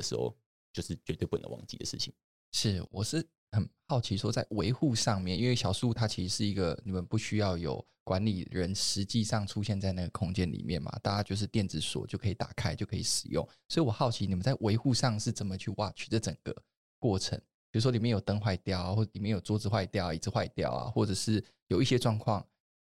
[0.00, 0.34] 的时候，
[0.72, 2.12] 就是绝对不能忘记的事情。
[2.52, 3.28] 是，我是。
[3.52, 13.44] 很好奇，说在维护上面，因为小树它其实是一个你们不需要有管理人实际上出现在那个空间里面嘛，大家就是电子锁就可以打开就可以使用。
[13.68, 16.54] 所以我好奇你们在维护上是怎么去 watch 这整个
[17.00, 17.36] 过程？
[17.72, 22.46] 比如说里面有灯坏掉，或里面有桌子坏掉、椅子坏掉啊，或者是有一些状况，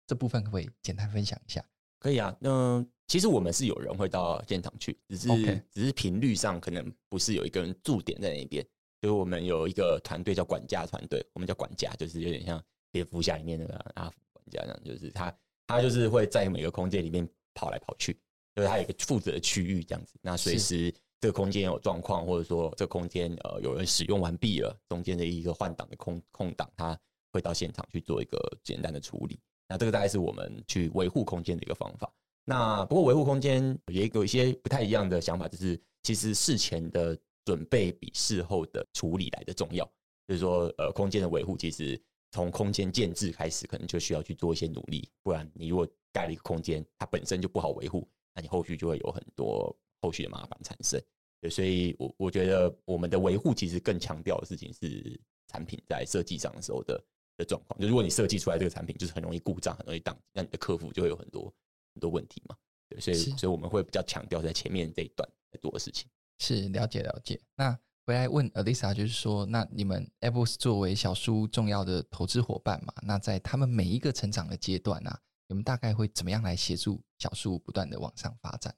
[0.06, 1.66] 这部分可不可以简单分享一下？
[2.04, 5.64] 可以啊，那其实我们是有人会到现场去，只是 Okay.
[5.72, 8.62] 只是频率上可能不是有一个人驻点在那边。
[9.00, 12.62] 所以我们有一个团队叫管家团队，我们叫管家，就是有点像
[12.92, 15.34] 蝙蝠侠里面那个阿福管家那样，就是他
[15.66, 18.20] 他就是会在每个空间里面跑来跑去，
[18.54, 20.20] 就是他有一个负责的区域这样子。
[20.22, 27.00] 那随时这个空间有状况，或者说这个空间呃有人使用完毕了，中间的一个换挡的空空档，他
[27.32, 29.40] 会到现场去做一个简单的处理。
[29.74, 32.12] 那这个大概是我们去维护空间的一个方法。
[32.46, 37.18] 那不过维护空间也有一些不太一样的想法，就是其实事前的。
[37.46, 39.84] 准备比事后的处理来的重要，
[40.26, 50.98] 就是说，呃，空间的维护其实从空间建制开始，可能就需要去做一些努力，不然你如果盖了一个空间，它本身就不好维护，那你后续就会有很多后续的麻烦产生。
[51.42, 56.98] 对，所以我我觉得我们的维护其实更强调的事情是产品在设计上的时候的
[57.38, 57.80] 的状况。
[57.80, 61.54] 就如果你设计出来这个产品就是很容易故障、很容易当，那你的客服就会有很多
[61.94, 62.56] 很多问题嘛。
[62.90, 66.08] 对，所以所以我们会比较强调在前面这一段在做的事情。
[66.40, 75.18] 是了解了解，那回来问 Alyssa，就是说，那你们 AppWorks 作为小树重要的投资伙伴嘛，那在他们每一个成长的阶段啊，
[75.48, 78.76] 你们大概会怎么样来协助小树不断的往上发展？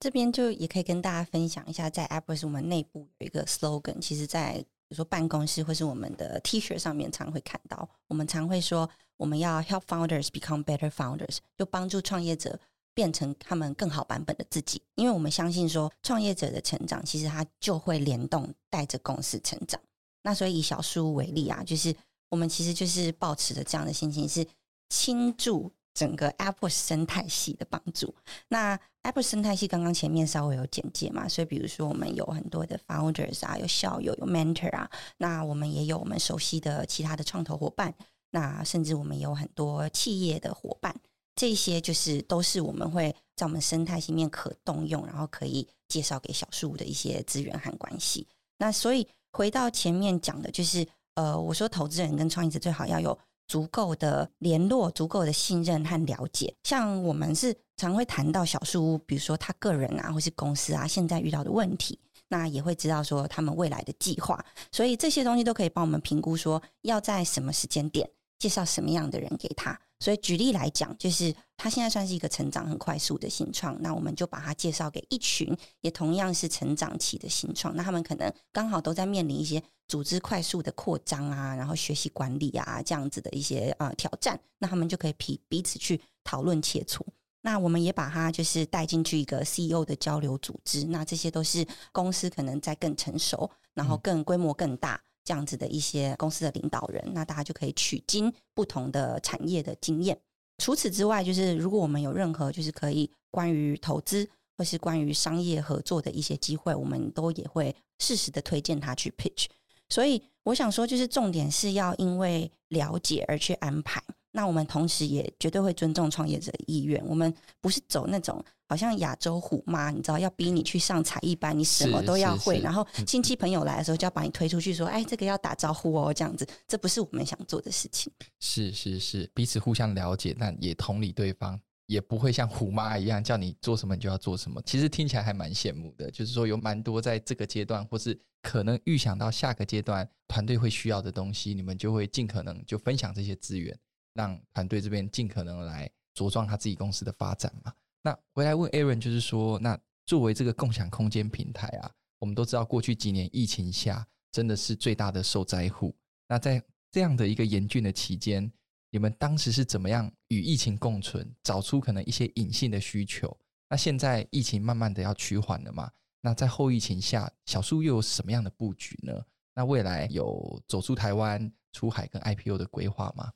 [0.00, 12.58] 这边就也可以跟大家分享一下，在 AppWorks 我们内部有一个 slogan，其实，在比如说办公室或是我们的 T 恤上面常会看到，我们常会说，我们要 help founders become better founders，就帮助创业者。
[12.96, 19.78] 变成他们更好版本的自己，因为我们相信说，创业者的成长其实他就会联动带着公司成长。
[20.22, 21.94] 那所以以小书为例啊，就是
[22.30, 24.46] 我们其实就是抱持着这样的心情，是
[24.88, 28.14] 倾注整个 Apple 生态系的帮助。
[28.48, 37.94] 那 Apple 生态系刚刚前面稍微有简介嘛，所以比如说我们有很多的 founders 啊，有校友，有 mentor 啊，那我们也有我们熟悉的其他的创投伙伴，
[38.30, 40.94] 那甚至我们有很多企业的伙伴，
[41.34, 48.26] 这些就是都是我们会在我们生态系面可动用，然后可以介绍给小树的一些资源和关系。
[48.58, 56.54] 那所以回到前面讲的，就是呃，我说投资人跟创业者最好要有足够的联络、足够的信任和了解。
[56.64, 64.44] 像我们是常会谈到小树屋，比如说他个人啊，或是公司啊，现在遇到的问题，那也会知道说他们未来的计划。
[64.72, 69.78] 所以这些东西都可以帮我们评估，说要在什么时间点介绍什么样的人给他。
[69.98, 87.00] 所以举例来讲，就是他现在算是一个成长很快速的新创，那我们就把他介绍给一群也同样是成长期的新创，那他们可能刚好都在面临一些组织快速的扩张啊，然后学习管理啊这样子的一些呃挑战，那他们就可以彼彼此去讨论切磋。
[87.40, 95.00] 那我们也把他就是带进去一个 CEO 的交流组织，那这些都是公司可能在更成熟，然后更规模更大。
[95.26, 100.16] 这样子的一些公司的领导人，那大家就可以取经不同的产业的经验。
[100.58, 109.46] 除此之外，就是如果我们有任何就是可以关于投资或是关于商业合作的一些机会，我们都也会适时的推荐他去 pitch。
[109.88, 114.00] 所以我想说，就是重点是要因为了解而去安排。
[114.36, 128.12] 那我们同时也绝对会尊重创业者的意愿，我们不是走那种好像亚洲虎妈，你知道要逼你去上才艺班，你什么都要会，然后亲戚朋友来的时候就要把你推出去说，哎，这个要打招呼哦，这样子，这不是我们想做的事情。
[128.38, 134.60] 是是是，彼此互相了解，但也同理对方，也不会像虎妈一样叫你做什么你就要做什么。
[134.66, 143.74] 其实听起来还蛮羡慕的，就是说有蛮多在这个阶段，或是可能预想到下个阶段团队会需要的东西，你们就会尽可能就分享这些资源。
[144.16, 147.72] 让团队这边尽可能来茁壮他自己公司的发展嘛。
[148.02, 155.94] 那回来问 Aaron，就是说，那作为这个共享空间平台啊，我们都知道过去几年疫情下真的是最大的受灾户。
[156.28, 158.50] 那在这样的一个严峻的期间，
[158.90, 163.36] 你们当时是怎么样与疫情共存，找出可能一些隐性的需求？
[163.68, 165.90] 那现在疫情慢慢的要趋缓了嘛？
[166.20, 169.12] 那在后疫情下，小树又有什么样的布局呢？
[169.54, 173.32] 那未来有走出台湾、出海跟 IPO 的规划吗？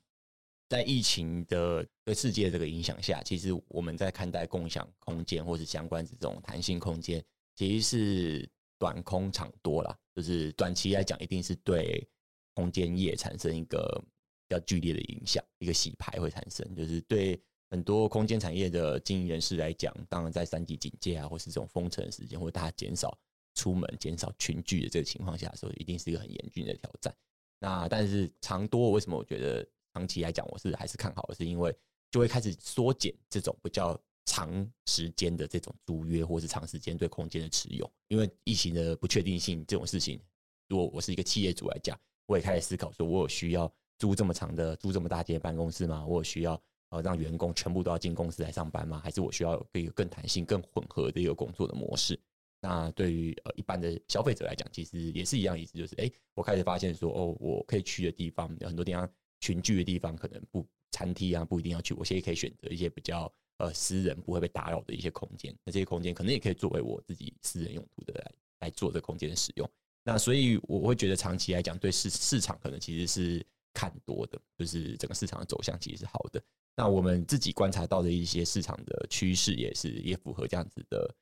[0.71, 7.21] 在疫情的对世界这个影响下，其实我们在看待共享空间或是相关这种弹性空间，
[7.57, 9.93] 其实是短空长多啦。
[10.15, 12.07] 就是短期来讲，一定是对
[12.53, 14.01] 空间业产生一个
[14.47, 16.73] 比较剧烈的影响，一个洗牌会产生。
[16.73, 17.37] 就是对
[17.69, 23.19] 很多空间产业的经营人士来讲，当然在三级警戒啊，或是这种封城的时间，或大家减少
[23.55, 27.13] 出门、减少群聚的这个情况下的时候，一定是一个很严峻的挑战。
[27.59, 29.67] 那但是长多，为什么我觉得？
[29.93, 31.75] 长期来讲，我是还是看好的，是因为
[32.09, 34.49] 就会开始缩减这种比较长
[34.85, 37.89] 时间的这种租约，或是长时间对空间的持有。
[38.07, 40.21] 因为疫情的不确定性这种事情，
[40.69, 46.05] 如果我是一个企业主来讲，我也开始思考说，我有需要租这么长的、租这么大间办公室吗？
[46.05, 49.01] 我有需要呃让员工全部都要进公司来上班吗？
[49.03, 52.17] 还是我需要一个更弹性、更混合的一个工作的模式？
[52.61, 59.09] 那对于呃一般的消费者来讲，其实也是一样意思，就是哎，我开始发现说，哦，我可以去的地方有很多地方。
[59.41, 61.93] 群聚的地方可能不餐厅啊，不一定要去。
[61.93, 65.53] 我现在可以选择一些比较呃私人不会被打扰的一些空间。
[65.65, 69.69] 那这些空间可能也可以作为我自己私人用途的来来做这空间的使用。
[70.03, 76.41] 那所以我会觉得长期来讲，对市市场可能其实是看多的，就是整个市场的走向其实是好的。
[76.75, 81.13] 那我们自己观察到的一些市场的趋势也是也符合这样子的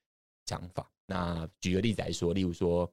[0.46, 0.90] 想法。
[1.06, 2.92] 那举个例子来说，例如说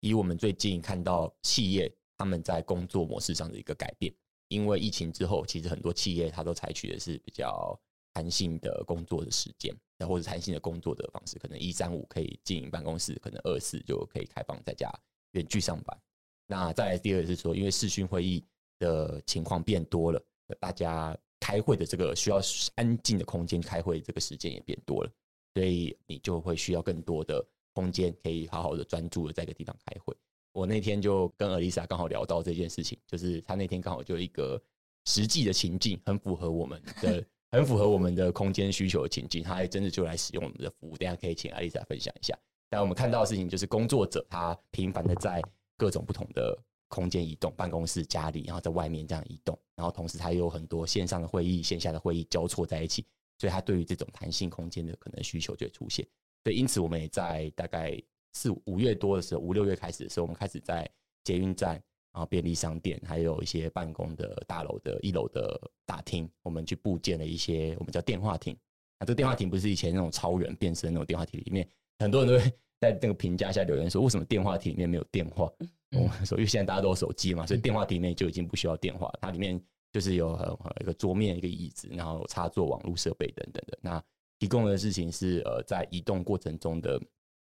[0.00, 4.12] 以我们最近看到企业他们在工作模式上的一个改变。
[4.52, 7.78] 因为疫情之后，其实很多企业它都采取的是比较
[8.12, 9.74] 弹性的工作的时间，
[10.06, 14.92] 或者弹性的工作的方式，可能一三五可以进办公室，可能二四就可以开放在家
[15.32, 15.98] 远距上班。
[16.46, 18.44] 那再来第二是说，因为视讯会议
[18.78, 20.22] 的情况变多了，
[20.60, 22.38] 大家开会的这个需要
[22.74, 25.10] 安静的空间开会，这个时间也变多了，
[25.54, 30.14] 所以你就会需要更多的空间，可以好好的专注的在一个地方开会。
[30.52, 34.60] 我那天就跟 Alisa 刚好聊到这件事情，就是她那天刚好就一个
[35.06, 40.96] 实际的情境，很符合我们的， 很符合我们的空间需求的情境，她还真的就来使用我们的服务。
[40.96, 42.38] 等下可以请 Alisa 分享一下。
[42.68, 45.42] 但我们看到的事情就是，工作者他频繁的在
[45.76, 46.56] 各种不同的
[46.88, 53.06] 空间移动，办公室、家里，然后在外面这样移动，然后同时他又有很多线上的会议、线下的会议交错在一起，
[53.38, 56.06] 所以他对于这种弹性空间的可能需求就会出现。
[56.44, 57.98] 所以因此我们也在大概。
[58.32, 60.88] 四五月多的时候，五六月开始的时候，我们开始在
[61.24, 61.74] 捷运站
[62.12, 68.56] 然后便利商店，还有一些办公的大楼的一楼的大厅，我们去布建了一些我们叫电话亭。
[68.98, 71.68] 那这个电话亭不是以前那种超人变身那种电话亭里面，
[71.98, 75.50] 很多人都会在那个评价下留言说，为什么电话亭里面没有电话？
[75.90, 79.60] 我们说，因为现在大家都有手机嘛，所以电话亭里面就已经不需要电话，它里面
[79.92, 80.34] 就是有
[80.80, 83.78] 一个桌面、一个椅子，然后插座、网络设备等等的。
[83.82, 84.02] 那
[84.38, 87.00] 提供的事情是呃，在移动过程中的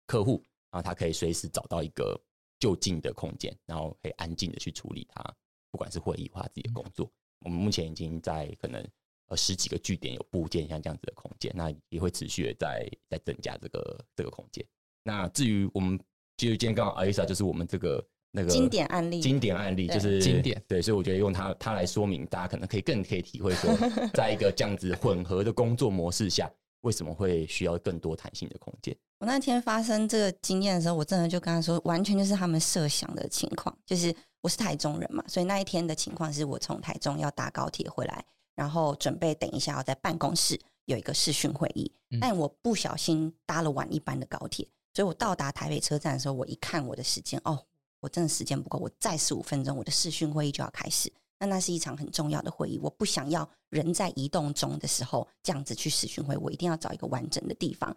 [0.06, 0.42] 客户，
[0.72, 2.20] 然后他可以随时找到一个
[2.58, 5.22] 就近的空间，然后可以安静的去处理他
[5.70, 7.08] 不管是会议或他自己的工作。
[7.44, 8.84] 我们目前已经在可能
[9.28, 14.64] 呃十几个据点有部件像这样子的空间，那也会持续的在在增加这个这个空间。
[15.04, 15.98] 那至于我们
[16.36, 18.04] 就今天刚好 Alisa 就是我们这个。
[18.34, 23.70] 那个经典案例，经典案例就是经典，对，所以我觉得用它它来说明，大家可能可以更可以体会说，
[24.14, 26.50] 在一个这样子混合的工作模式下，
[26.82, 28.96] 为什么会需要更多弹性的空间？
[29.18, 33.76] 我那天发生这个经验的时候，我真的就跟他说，完全就是他们设想的情况。
[33.84, 38.24] 就是我是台中人嘛，所以那一天的情况是我从台中要搭高铁回来，
[38.54, 47.64] 然后准备等一下要在办公室有一个视讯会议，但我不小心搭了晚一班的高铁，所以我到达台北车站的时候，我一看我的时间，哦。
[48.00, 51.08] 我真的时间不够，我再十五分钟，我的视讯会议就要开始。
[51.42, 57.94] 那那是一场很重要的会议，我不想要人在移动中的时候这样子去视讯会，我一定要找一个完整的地方。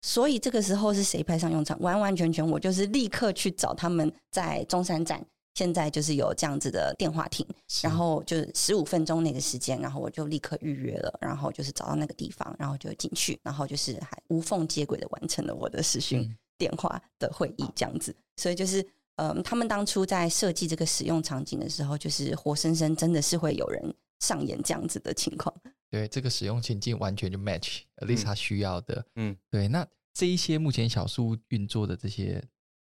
[0.00, 1.78] 所以这个时候是谁派上用场？
[1.80, 5.22] 完完全全我就是立刻去找他们在中山站，
[5.52, 7.46] 现在就是有这样子的电话亭，
[7.82, 18.16] 然后就是十五分钟那个时间，然后我就立刻预约了，然后就是找到那个地方，然后就进去，然后就是还无缝接轨的完成了我的视讯电话的会议，这样子。
[18.38, 18.82] 所以就是。
[19.16, 25.54] 嗯，他们当初在设计这个使用场景的时候，就是活生生真的是会有人上演这样子的情况。
[25.90, 29.06] 对，这个使用情境完全就 match Alisa 需要的。
[29.14, 29.68] 嗯，对。
[29.68, 32.42] 那这一些目前小树运作的这些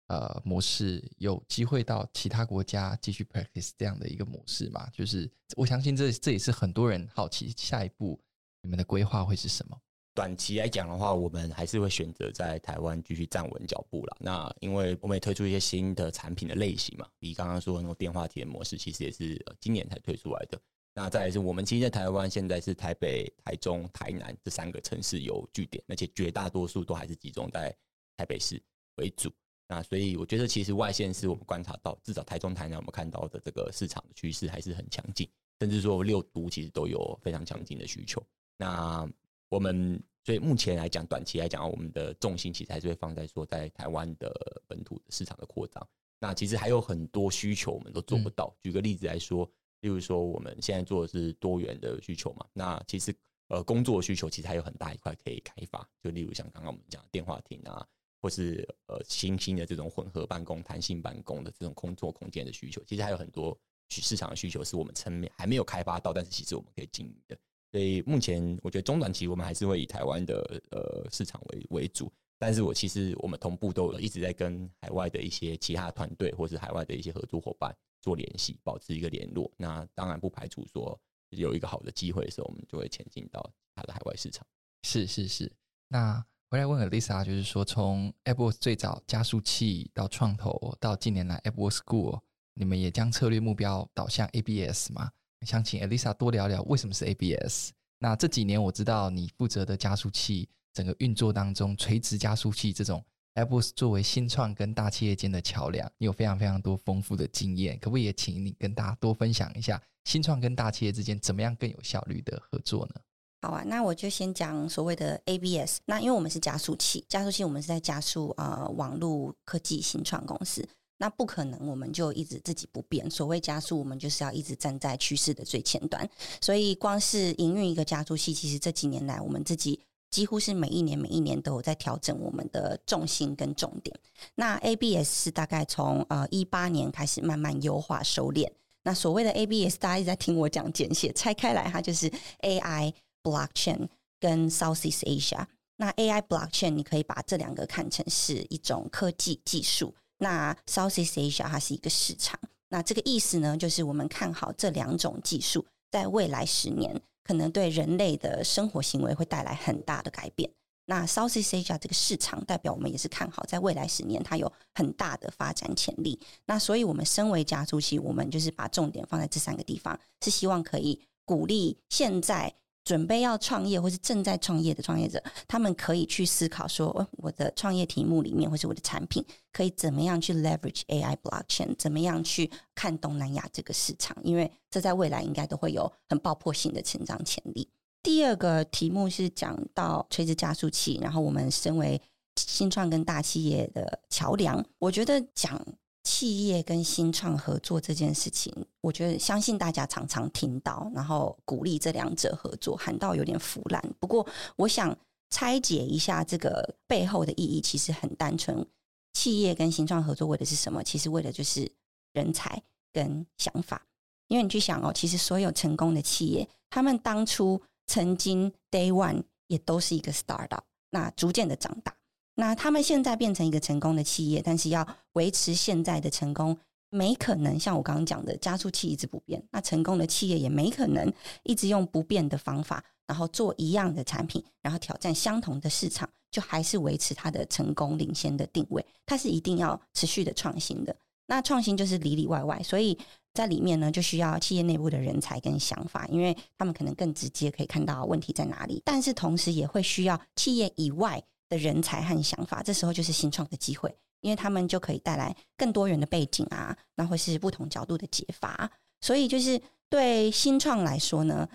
[0.08, 4.90] 呃模式，有机会到其他国家继续 practice 这样的一个模式吗？
[4.92, 8.20] 就是我相信这这也是很多人好奇，下一步
[8.64, 9.80] 你们的规划会是什么？
[10.18, 14.18] 短期来讲的话，我们还是会选择在台湾继续站稳脚步了。
[14.20, 20.60] 那因为我们也推出一些新的产品的类型嘛，比刚刚说的那种电话体验模式，其实也是今年才推出来的。
[20.96, 27.72] 那再来是我们其实，在台湾现在是台北、台中、台南这三个城市有据点，而且绝大多数都还是集中在
[28.18, 28.60] 台北市
[28.96, 29.32] 为主。
[29.68, 38.20] 那所以我觉得，其实外县市我们观察到，至少台中、台南我们看到的这个市场的趋势还是很强劲，甚至说六都其实都有非常强劲的需求。
[38.58, 39.08] 那
[39.50, 45.88] 我们所以目前来讲，短期来讲，我们的重心其实还是会放在说，在台湾的本土的市场的扩张。
[46.20, 48.54] 那其实还有很多需求我们都做不到。
[48.62, 49.50] 举个例子来说，
[49.82, 53.16] 例如说我们现在做的是多元的需求嘛，那其实
[53.48, 55.88] 呃工作需求其实还有很大一块可以开发。
[56.02, 57.88] 就例如像刚刚我们讲的电话亭啊，
[58.22, 63.58] 或是呃新兴的这种混合办公、弹性办公的这种工作空间的需求，其实还有很多
[63.90, 67.38] 市场的需求是我们层面还没有开发到，但是其实我们可以经营的。
[67.72, 79.52] 所以目前我觉得中短期我们还是会以台湾的呃市场为为主，但是我其实我们同步都一直在跟海外的一些其他团队或是海外的一些合作伙伴做联系，保持一个联络。
[79.58, 80.98] 那当然不排除说
[81.32, 84.48] 有一个好的机会的时候，我们就会前进到它的海外市场。
[84.84, 85.52] 是是是。
[85.90, 92.22] 那回来问 Alisa，就是说从 Apple 最早加速器到创投到近年来 Apple School，
[92.54, 95.12] 你们也将策略目标导向 ABS 吗？
[95.46, 97.72] 想请 Elisa 多聊聊为什么是 ABS。
[98.00, 107.78] 那这几年我知道你负责的加速器整个运作当中，垂直加速器这种 a b s 作为新创跟大企业间的桥梁，你有非常非常多丰富的经验。
[107.80, 112.96] 可不可以也请你跟大家多分享一下新创跟大企业之间怎么样更有效率的合作呢？
[113.42, 115.80] 好啊，那我就先讲所谓的 ABS。
[115.86, 120.68] 那因为我们是加速器，加速器我们是在加速呃网络科技新创公司。
[121.00, 123.10] 那不可能，我们就一直自己不变。
[123.10, 126.10] 所谓加速，我们就是要一直站在趋势的最前端。
[126.42, 129.80] 所以，光是营运一个加速器，其实这几年来，我们自己
[130.10, 133.96] 几乎是每一年、每一年都有在调整我们的重心跟重点。
[134.36, 138.50] 那 ABS 是大概从呃一八年开始慢慢优化收敛。
[138.84, 143.88] 那所谓的 ABS，大家一直在听我讲简写，拆开来，它就是 AI、Blockchain
[144.20, 145.46] 跟 Southeast Asia。
[145.76, 149.94] 那 AI、Blockchain，你可以把这两个看成是一种科技技术。
[150.20, 152.40] 那 Southeast Asia 它是一个市场，
[152.70, 160.50] 那这个意思呢，就是我们看好这两种技术在未来十年可能对人类的生活行为会带来很大的改变。
[160.90, 166.18] 那 Southeast Asia 这个市场代表我们也是看好在未来十年它有很大的发展潜力。
[166.46, 172.56] 那所以我们身为加速器，我们就是把重点放在这三个地方，是希望可以鼓励现在
[172.88, 179.22] 准备要创业或是正在创业的创业者，他们可以去思考说，我的创业题目里面或是我的产品
[179.52, 187.70] 可以怎么样去 leverage AI blockchain，怎么样去看东南亚这个市场，因为这在未来应该都会有很爆破性的成长潜力。
[188.02, 192.02] 第二个题目是讲到垂直加速器，然后我们身为
[192.38, 195.62] 新创跟大企业的桥梁，我觉得讲。
[196.08, 198.50] 企业跟新创合作这件事情，
[198.80, 203.84] 我觉得相信大家常常听到，然后鼓励这两者合作，喊到有点腐烂。
[204.00, 204.98] 不过，我想
[205.30, 208.66] 拆解一下这个背后的意义，其实很单纯。
[209.12, 210.82] 企业跟新创合作为的是什么？
[210.82, 211.70] 其实为的就是
[212.14, 213.86] 人才跟想法。
[214.30, 221.97] 因为你去想哦，其实所有成功的企业，他们当初曾经 Day One 也都是一个 Startup，那逐渐的长大。
[222.40, 226.56] 那他们现在变成一个成功的企业，但是要维持现在的成功，
[226.92, 229.44] 没可能像我刚刚讲的加速器一直不变。
[229.52, 231.12] 那成功的企业也没可能
[231.42, 238.86] 一直用不变的方法，然后做一样的产品，然后挑战相同的市场，就还是维持它的成功领先的定位。
[239.08, 240.96] 它是一定要持续的创新的。
[241.26, 242.96] 那创新就是里里外外，所以
[243.34, 251.24] 在里面呢，就需要企业内部的人才跟想法，因为他们可能更直接可以看到问题在哪里，但是同时也会需要企业以外。
[251.50, 258.70] 的人才和想法，这时候就是新创的机会，因为他们就可以带来更多元的背景啊，那会是不同角度的解法。
[259.00, 261.48] 所以，就是对新创来说呢，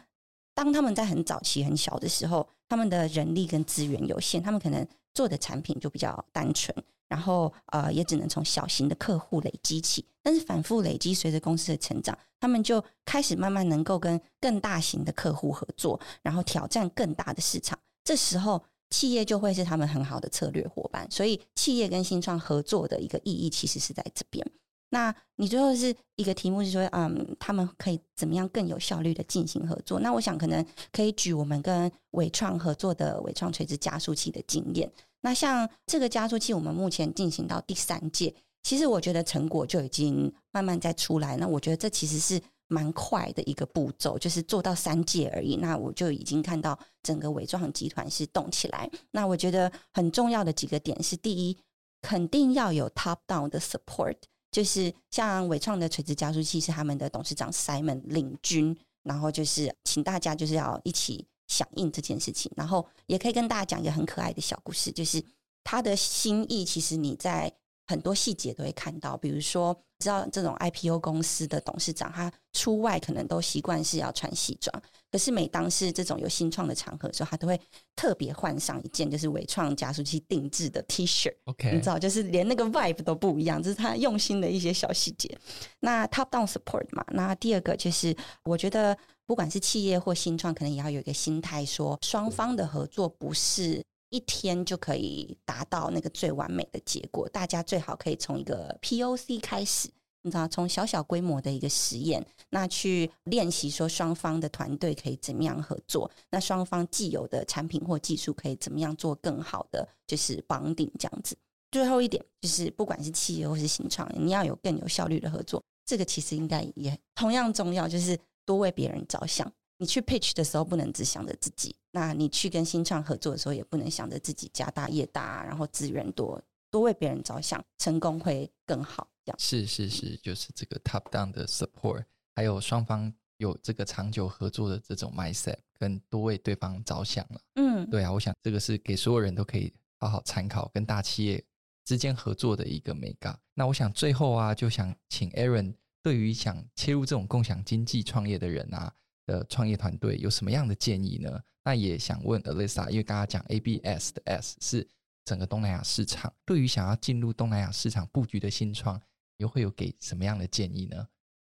[0.54, 6.74] 当他们在很早期、很小的时候，他们的人力跟资源有限，他们可能做的产品就比较单纯，
[7.08, 10.06] 然后呃，也只能从小型的客户累积起。
[10.22, 17.78] 但是反复累积，随着公司的成长，他们就开始慢慢能够跟更大型的客户合作，然后挑战更大的市场。
[18.04, 18.64] 这时候。
[18.92, 24.46] 企业就会是他们很好的策略伙伴，所以企业跟新创合作的一个意义其实是在这边。
[24.90, 29.98] 那你最后是一个题目是说，嗯，他们可以怎么样更有效率的进行合作？
[29.98, 34.92] 那我想可能可以举我们跟伟创合作的伟创垂直加速器的经验。
[35.22, 41.38] 那像这个加速器，我们目前进行到第三届，其实我觉得成果就已经慢慢在出来。
[41.38, 42.40] 那我觉得这其实是。
[42.68, 45.56] 蛮快的一个步骤，就是做到三届而已。
[45.56, 48.90] 那我就已经看到整个纬创集团是动起来。
[49.10, 51.58] 那我觉得很重要的几个点是：第一，
[52.00, 54.16] 肯定要有 top down 的 support，
[54.50, 62.50] 就是像伟创的垂直加速器是他们的董事长 Simon 领军，然后就是请大家就是要一起响应这件事情。
[62.56, 65.22] 然后也可以跟大家讲一个很可爱的小故事，就是
[65.62, 67.52] 他的心意，其实你在。
[67.84, 77.58] 很多细节都会看到，比如说，知道这种 IPO 公司的董事长，他出外可能都习惯是要穿西装，可是每当是这种有新创的场合的时候，他都会
[77.94, 81.32] 特别换上一件就是伟创加速器定制的 T 恤。
[81.44, 85.38] OK，你知道，就是连那个 vibe 都不一样，这是他用心的一些小细节。
[85.80, 88.96] 那 top down support 嘛，那第二个就是我觉得，
[89.26, 93.82] 不管是企业或新创，可能也要有一个心态，说双方的合作不是。
[94.12, 97.26] 一天就可以达到那个最完美的结果。
[97.30, 99.88] 大家最好可以从一个 POC 开始，
[100.20, 111.34] 你知道，从小小规模的一个实验，那去练习说双方的团队可以怎么样合作，那双方既有的产品或技术可以怎么样做更好的，就是绑定这样子。
[111.70, 119.50] 最后一点就是，不管是企业或是新创，你要有更有效率的合作，这个其实应该也同样重要，就是多为别人着想。
[119.82, 129.08] 你去 pitch 的时候，不能只想着自己；那你去跟新创合作的时候，也不能想着自己家大业大，然后资源多，多为别人着想，成功会更好。
[129.24, 132.04] 这样是是是，就是这个 top down 的 support，
[132.36, 137.40] 还有双方有这个长久合作的这种 mindset，跟多为对方着想了。
[137.56, 141.44] 嗯，对啊，我想这个是给所有人都可以好好参考，跟大企业
[141.84, 143.36] 之间合作的一个美感。
[143.54, 145.74] 那我想最后啊，就想请 Aaron
[146.04, 148.94] 对于想切入这种共享经济创业的人啊。
[149.26, 151.40] 的创业团队有什么样的建议呢？
[151.64, 154.88] 那也想问 Alisa，因为刚刚讲 ABS 的 S 是
[155.24, 159.00] 整个东南亚市场，对于想要进入东南亚市场布局的新创，
[159.36, 161.08] 又会有给什么样的建议呢？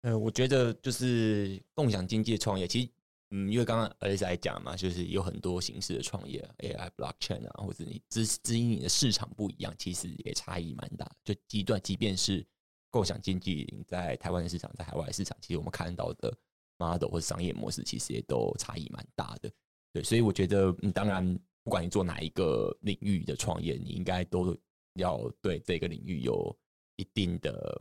[0.03, 2.89] 呃，我觉得就是共享经济创业，其实，
[3.31, 11.11] 嗯，因为刚刚 Alyssa 来讲嘛，就是有很多形式的创业，AI blockchain 啊，或者你只只因你的市场不一样，其实也差异蛮大。
[11.25, 12.47] 就极端，即便是
[12.91, 16.33] 共享经济在台湾的市场，在海外的市场，其实我们看到的。
[16.79, 19.51] Model 或者商业模式其实也都差异蛮大的，
[19.93, 24.57] 对，所以我觉得，嗯，当然，不管你做哪一个领域的创业，你应该都
[24.95, 26.57] 要对这个领域有
[26.97, 27.81] 一定的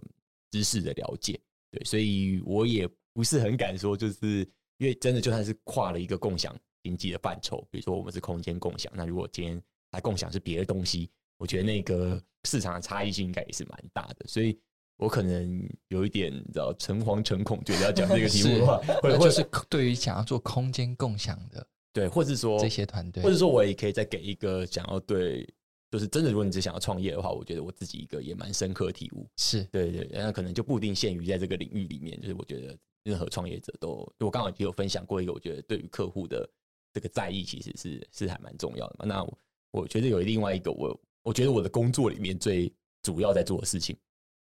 [0.51, 1.39] 知识的了解，
[1.71, 4.39] 对，所以我也不是很敢说，就是
[4.77, 14.59] 因为真的就算是跨了一个共享经济的范畴，比如说我们是空间共享，那如果今天来共享是别的东西，我觉得那个市场的差异性应该也是蛮大的，所以。
[14.97, 25.47] 我可能有一点，你知道，诚惶诚恐，觉得要讲这个题目的话，或者是对于想要做空间共享的对，或者说这些团队，或者说我也可以再给一个想要对，
[25.91, 29.27] 就是真的，如果你只想要创业的话，我觉得我自己一个也蛮深刻的体悟。
[29.37, 36.49] 是对对，那可能就不一定限于在这个领域里面，就是我觉得任何创业者都，我刚好也有分享过一个，我觉得对于客户的
[36.93, 39.05] 这个在意，其实是是还蛮重要的嘛。
[39.05, 39.37] 那我，
[39.71, 42.71] 我觉得有另外一个，我我觉得我的工作里面最
[43.03, 43.95] 主要在做的事情，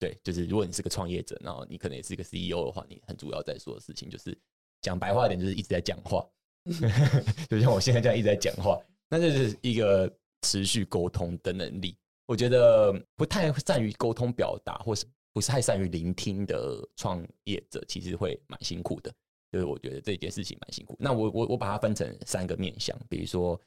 [0.04, 4.38] 对，就是如果你是个创业者，然后你可能也是一个 CEO 的话，你很主要在做的事情，就是
[4.82, 6.28] 讲白话点，就是一直在讲话。
[7.49, 8.78] 就像我现在这样一直在讲话，
[9.10, 11.95] 那就是一个持续沟通的能力。
[12.26, 19.10] 我觉得不太善于沟通表达，或是不是太善于聆听的创业者，其实会蛮辛苦的。
[19.54, 20.97] 就是我觉得这件事情蛮辛苦。
[20.99, 23.58] 那我我我把它分成三个面向，比如说，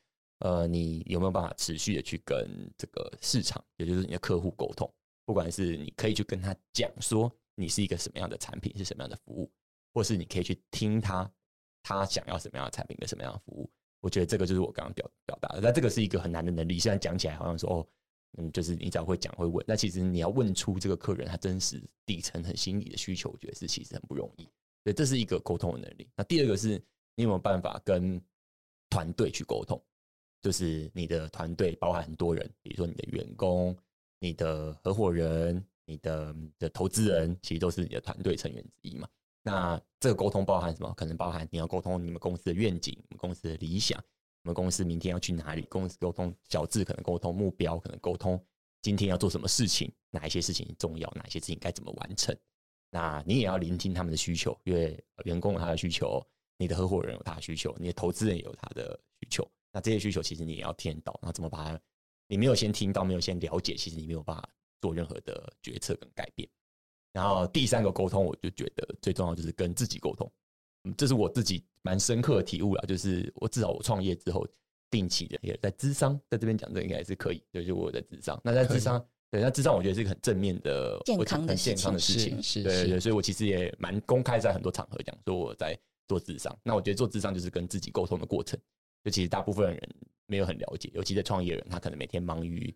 [0.41, 4.87] 呃，你有没有办法持续的去跟这个市场，也就是你的客户沟通？
[5.27, 9.53] 不管是你可以去跟他讲说你是一个什么样的产品，是什么样的服务，
[9.93, 11.31] 或是你可以去听他。
[11.83, 13.71] 他想要什么样的产品跟什么样的服务？
[14.01, 15.61] 我觉得这个就是我刚刚表表达的。
[15.61, 16.81] 那这个是一个很难的能力。
[16.81, 17.89] 虽然讲起来好像说哦，
[18.39, 24.43] 嗯，就是你只要会讲会问，那其实你要问出这个客人他真实底层很心理的需求，我觉得是其实很不容易。
[24.83, 26.09] 所以这是一个沟通的能力。
[26.17, 26.71] 那第二个是
[27.15, 28.21] 你有没有办法跟
[28.91, 29.81] 团队去沟通？
[30.43, 33.77] 就是你的团队包含很多人，比如说你的员工、
[34.19, 39.09] 你的合伙人、你的的投资人，其实都是你的团队成员之一嘛。
[39.43, 40.93] 那这个沟通包含什么？
[40.95, 43.97] 可能包含你要沟通你们公司的愿景、你们公司的理想、
[44.43, 45.63] 你们公司明天要去哪里？
[45.63, 48.45] 公司沟通小智可能沟通目标，可能沟通
[48.83, 52.37] 今天要做什么事情，哪一些事情重要，哪一些事情该怎么完成。
[52.91, 56.21] 那你也要聆听他们的需求，因为员工有他的需求，
[56.57, 59.49] 你的合伙人有他的需求，你的投资人也有他的需求。
[59.73, 61.81] 那这些需求其实你也要听到，那怎么把它？
[62.29, 64.49] 你没有先听到，没有先了解，其实你没有办法
[64.81, 66.49] 做任何的决策跟改变。
[67.13, 70.31] 然后第三个沟通，我就觉得最重要就是跟自己沟通，
[70.85, 72.85] 嗯，这是我自己蛮深刻的体悟了。
[72.87, 74.47] 就是我至少我创业之后，
[74.91, 77.43] 定期的也在智商，在这边讲这应该也是可以。
[77.53, 78.39] 就是我在智商。
[78.45, 82.43] 那在智商，对，那智商我觉得是一个很正面的、健康的、很健康的事情。
[82.43, 86.55] 是，是，对对，所以我其实也蛮公开在很多场合讲说我在做智商。
[86.63, 88.61] 那我觉得做智商就是跟自己沟通的过程。
[89.07, 89.95] 就其实大部分人
[90.27, 92.75] 没有很了解，尤其在创业人，他可能每天忙于。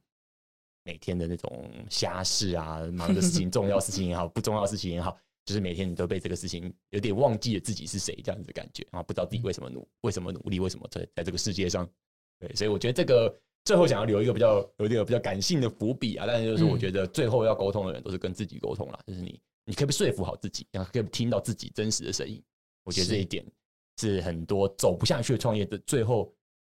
[0.83, 5.15] 每天的那种瞎事啊，忙的事情， 重要事情也好，不重要事情也好，
[5.45, 11.87] 就是每天你都被这个事情有点忘记了自己是谁这样子的感觉啊，不知道自己为什么努，为什么努力，为什么在在这个世界上，
[12.39, 22.43] 对，所以我觉得这个最后想要留一个比较有点比较感性的伏笔啊，但是就是我觉得最后要沟通的人都是跟自己沟通啦，就是你，你可以说服好自己，然后可以听到自己真实的声音，
[22.85, 23.45] 我觉得这一点
[24.01, 26.35] 是很多走不下去的创业的最后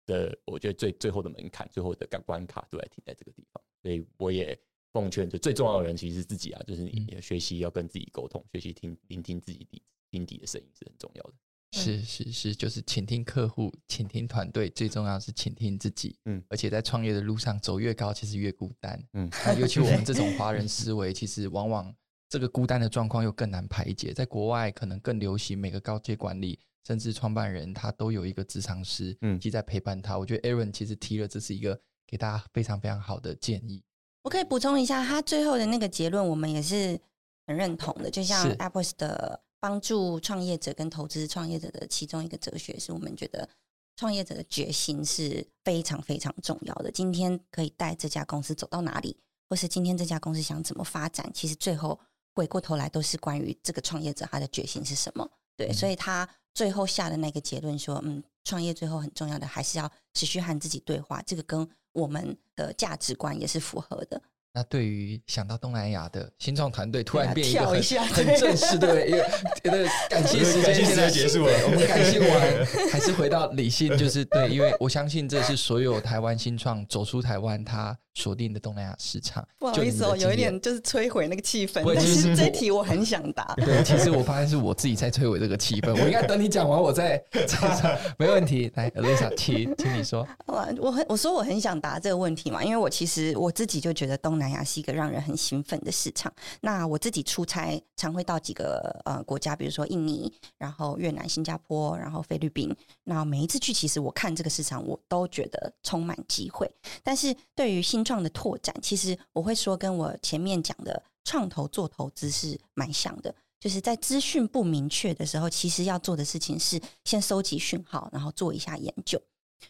[0.06, 3.62] 的，我觉得最最后的门槛，最后的关关卡都在停在这个地方。
[3.82, 4.58] 所以我也
[4.92, 11.32] 奉劝，就最重要的人其实是自己啊，就是你学习要跟自己沟通，学习听聆听自己底心底的声音是很重要的。
[11.74, 16.18] 是是是，就是倾听客户，倾听团队，最重要是倾听自己。
[16.26, 19.02] 嗯，而且在创业的路上走越高，其实越孤单。
[19.14, 21.94] 嗯， 那尤其我们这种华人思维，其实往往
[22.28, 24.12] 这个孤单的状况又更难排解。
[24.12, 30.18] 在国外可能更流行，每个高阶管理甚至创办人他都有一个职场师，嗯，即在陪伴他。
[30.18, 31.80] 我觉得 Aaron 其实提了，这是一个。
[32.04, 33.82] 给大家非常非常好的建议。
[34.20, 37.00] 我可以补充一下，他最后的那个结论，我们也是
[37.46, 38.10] 很认同的。
[38.10, 43.48] 就像 Apple 的帮助创业者跟投资创业者的其中一个哲学，是我们觉得
[43.96, 46.90] 创业者的决心是非常非常重要的。
[46.90, 49.16] 今天可以带这家公司走到哪里，
[49.48, 51.98] 或是今天这家公司想怎么发展，其实最后
[52.34, 55.26] 回过头来都是关于这个创业者他的决心是什么。
[55.56, 61.22] 对，嗯、所以他最后下的那个结论说，嗯，创业最后很重要的还是要持续和自己对话。
[61.26, 64.20] 这个跟我们的价值观也是符合的。
[64.54, 69.24] 那对于想到东南亚的新创团队，突然变一个很跳一下很正式的，因为
[69.64, 79.46] 觉得 感谢时间现在结束了，我们感谢完 还是回到理性，就是对，因为我相信这是所有台湾新创走出台湾，他锁定的东南亚市场。
[79.58, 81.82] 不好意思哦，有一点就是摧毁那个气氛。
[81.94, 83.54] 但是这题我很想答。
[83.64, 85.92] 对，其实我发现是我自己在摧毁这个气氛。
[85.92, 88.70] 我应该等你讲完，我再再 没问题。
[88.74, 90.26] 来，Alyssa，请请你说。
[90.46, 96.32] 我很我说我很想答这个问题嘛，因为我其实我自己就觉得东南亚是一个让人很兴奋的市场。
[96.60, 102.74] 那我自己出差常会到几个呃国家，比如说印尼，然后越南、新加坡，然后菲律宾。
[103.04, 106.70] 那每一次去，其实我看这个市场，我都觉得充满机会。
[107.02, 113.34] 但是对于新创的拓展，其实我会说，跟我前面讲的创投做投资是蛮像的。
[113.60, 119.22] 就是在资讯不明确的时候，其实要做的事情是先收集讯号，然后做一下研究。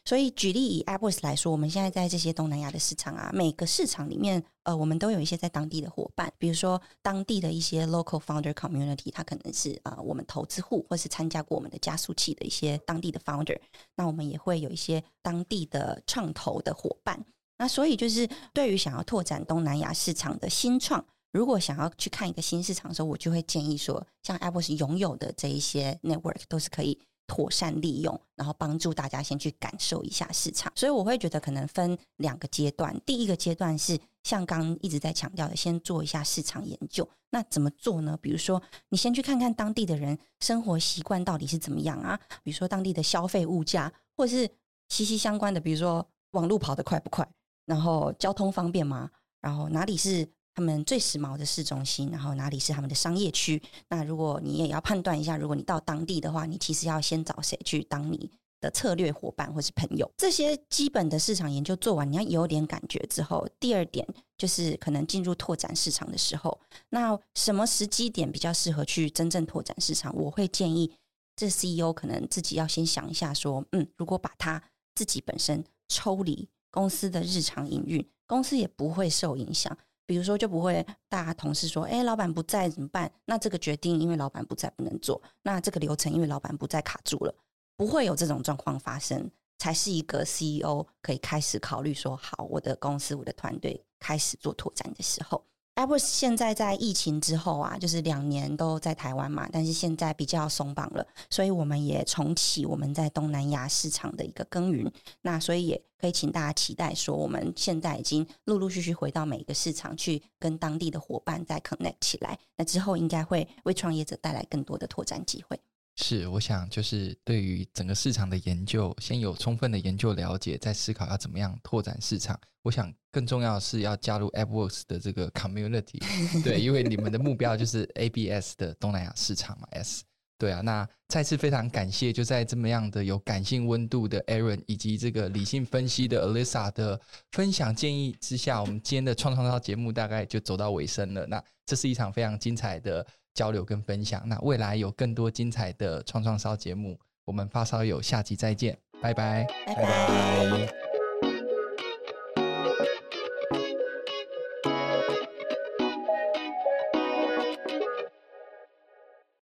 [0.07, 13.61] 所以举例以 AppWorks 来说，我们现在在这些东南亚的市场啊，每个市场里面，呃，我们都有一些在当地的伙伴，比如说当地的一些 local founder community，他可能是啊、我们投资户或是参加过我们的加速器的一些当地的 founder，
[13.95, 17.23] 那我们也会有一些当地的创投的伙伴。
[17.63, 26.99] 那所以就是对于想要拓展东南亚市场的新创，如果想要去看一个新市场的时候，我就会建议说，像 AppWorks 拥有的这一些 network 都是可以。
[27.29, 30.71] 妥善利用，然后帮助大家先去感受一下市场。
[30.75, 33.01] 所以我会觉得可能分两个阶段。
[33.07, 37.09] 第一个阶段是像刚一直在强调的，先做一下市场研究。
[37.31, 38.19] 那怎么做呢？
[38.21, 38.61] 比如说，
[38.91, 42.21] 你先去看看当地的人生活习惯到底是怎么样啊？
[42.43, 44.51] 比如说当地的消费物价，或是
[44.89, 47.27] 息息相关的，比如说网路跑得快不快，
[47.67, 49.11] 然后交通方便吗？
[49.41, 50.29] 然后哪里是？
[50.55, 53.63] 他们最时髦的市中心，然后哪里是他们的商业区？
[53.89, 60.13] 那如果你也要判断一下，如果你到当地的话，你其实要先找谁去当你的策略伙伴或是朋友？
[60.19, 64.07] 这些基本的市场研究做完，你要有点感觉之后，第二点
[64.37, 66.61] 就是可能进入拓展市场的时候，
[66.91, 70.15] 那什么时机点比较适合去真正拓展市场？
[70.15, 70.93] 我会建议
[71.35, 74.63] 这 CEO 可能自己要先想一下，说，嗯，如果把他
[74.95, 79.77] 自己本身抽离公司的日常营运，公司也不会受影响。
[80.05, 87.33] 比如说，就不会大家同事说：“哎，老板不在怎么办？”那这个决定因为老板不在不能做，那这个流程因为老板不在卡住了，
[87.77, 95.45] 不会有这种状况发生，才是一个 CEO 可以开始考虑说：“好，我的公司、我的团队开始做拓展的时候。”
[95.75, 104.93] Apple 现在在疫情之后啊，就是两年都在台湾嘛，但是现在比较松绑了，所以我们也重启我们在东南亚市场的一个耕耘。
[105.23, 112.39] 那所以也可以请大家期待说，我们现在已经陆陆续续回到每一个市场去跟当地的伙伴再 connect 起来。
[112.57, 115.59] 那之后应该会为创业者带来更多的拓展机会。
[115.97, 122.39] 是，我想就是对于整个市场的研究，先有充分的研究了解，再思考要怎么样拓展市场。
[122.63, 126.01] 我想更重要的是要加入 AppWorks 的这个 community，
[126.43, 130.03] 对，因为你们的目标就是 ABS 的东南亚市场嘛，S，
[130.39, 130.63] 对啊。
[130.63, 136.99] 那再次非常感谢，就在这么样的有感性温度的 Aaron 以及这个理性分析的 Alyssa 的
[137.33, 141.27] 分享建议之下，我们今天的创创造节目大概就走到尾声了。
[141.27, 143.07] 那这是一场非常精彩的。
[143.35, 150.92] 交流跟分享，那未来有更多精彩的创创烧节目，我们发烧友下期再见，拜拜，拜拜。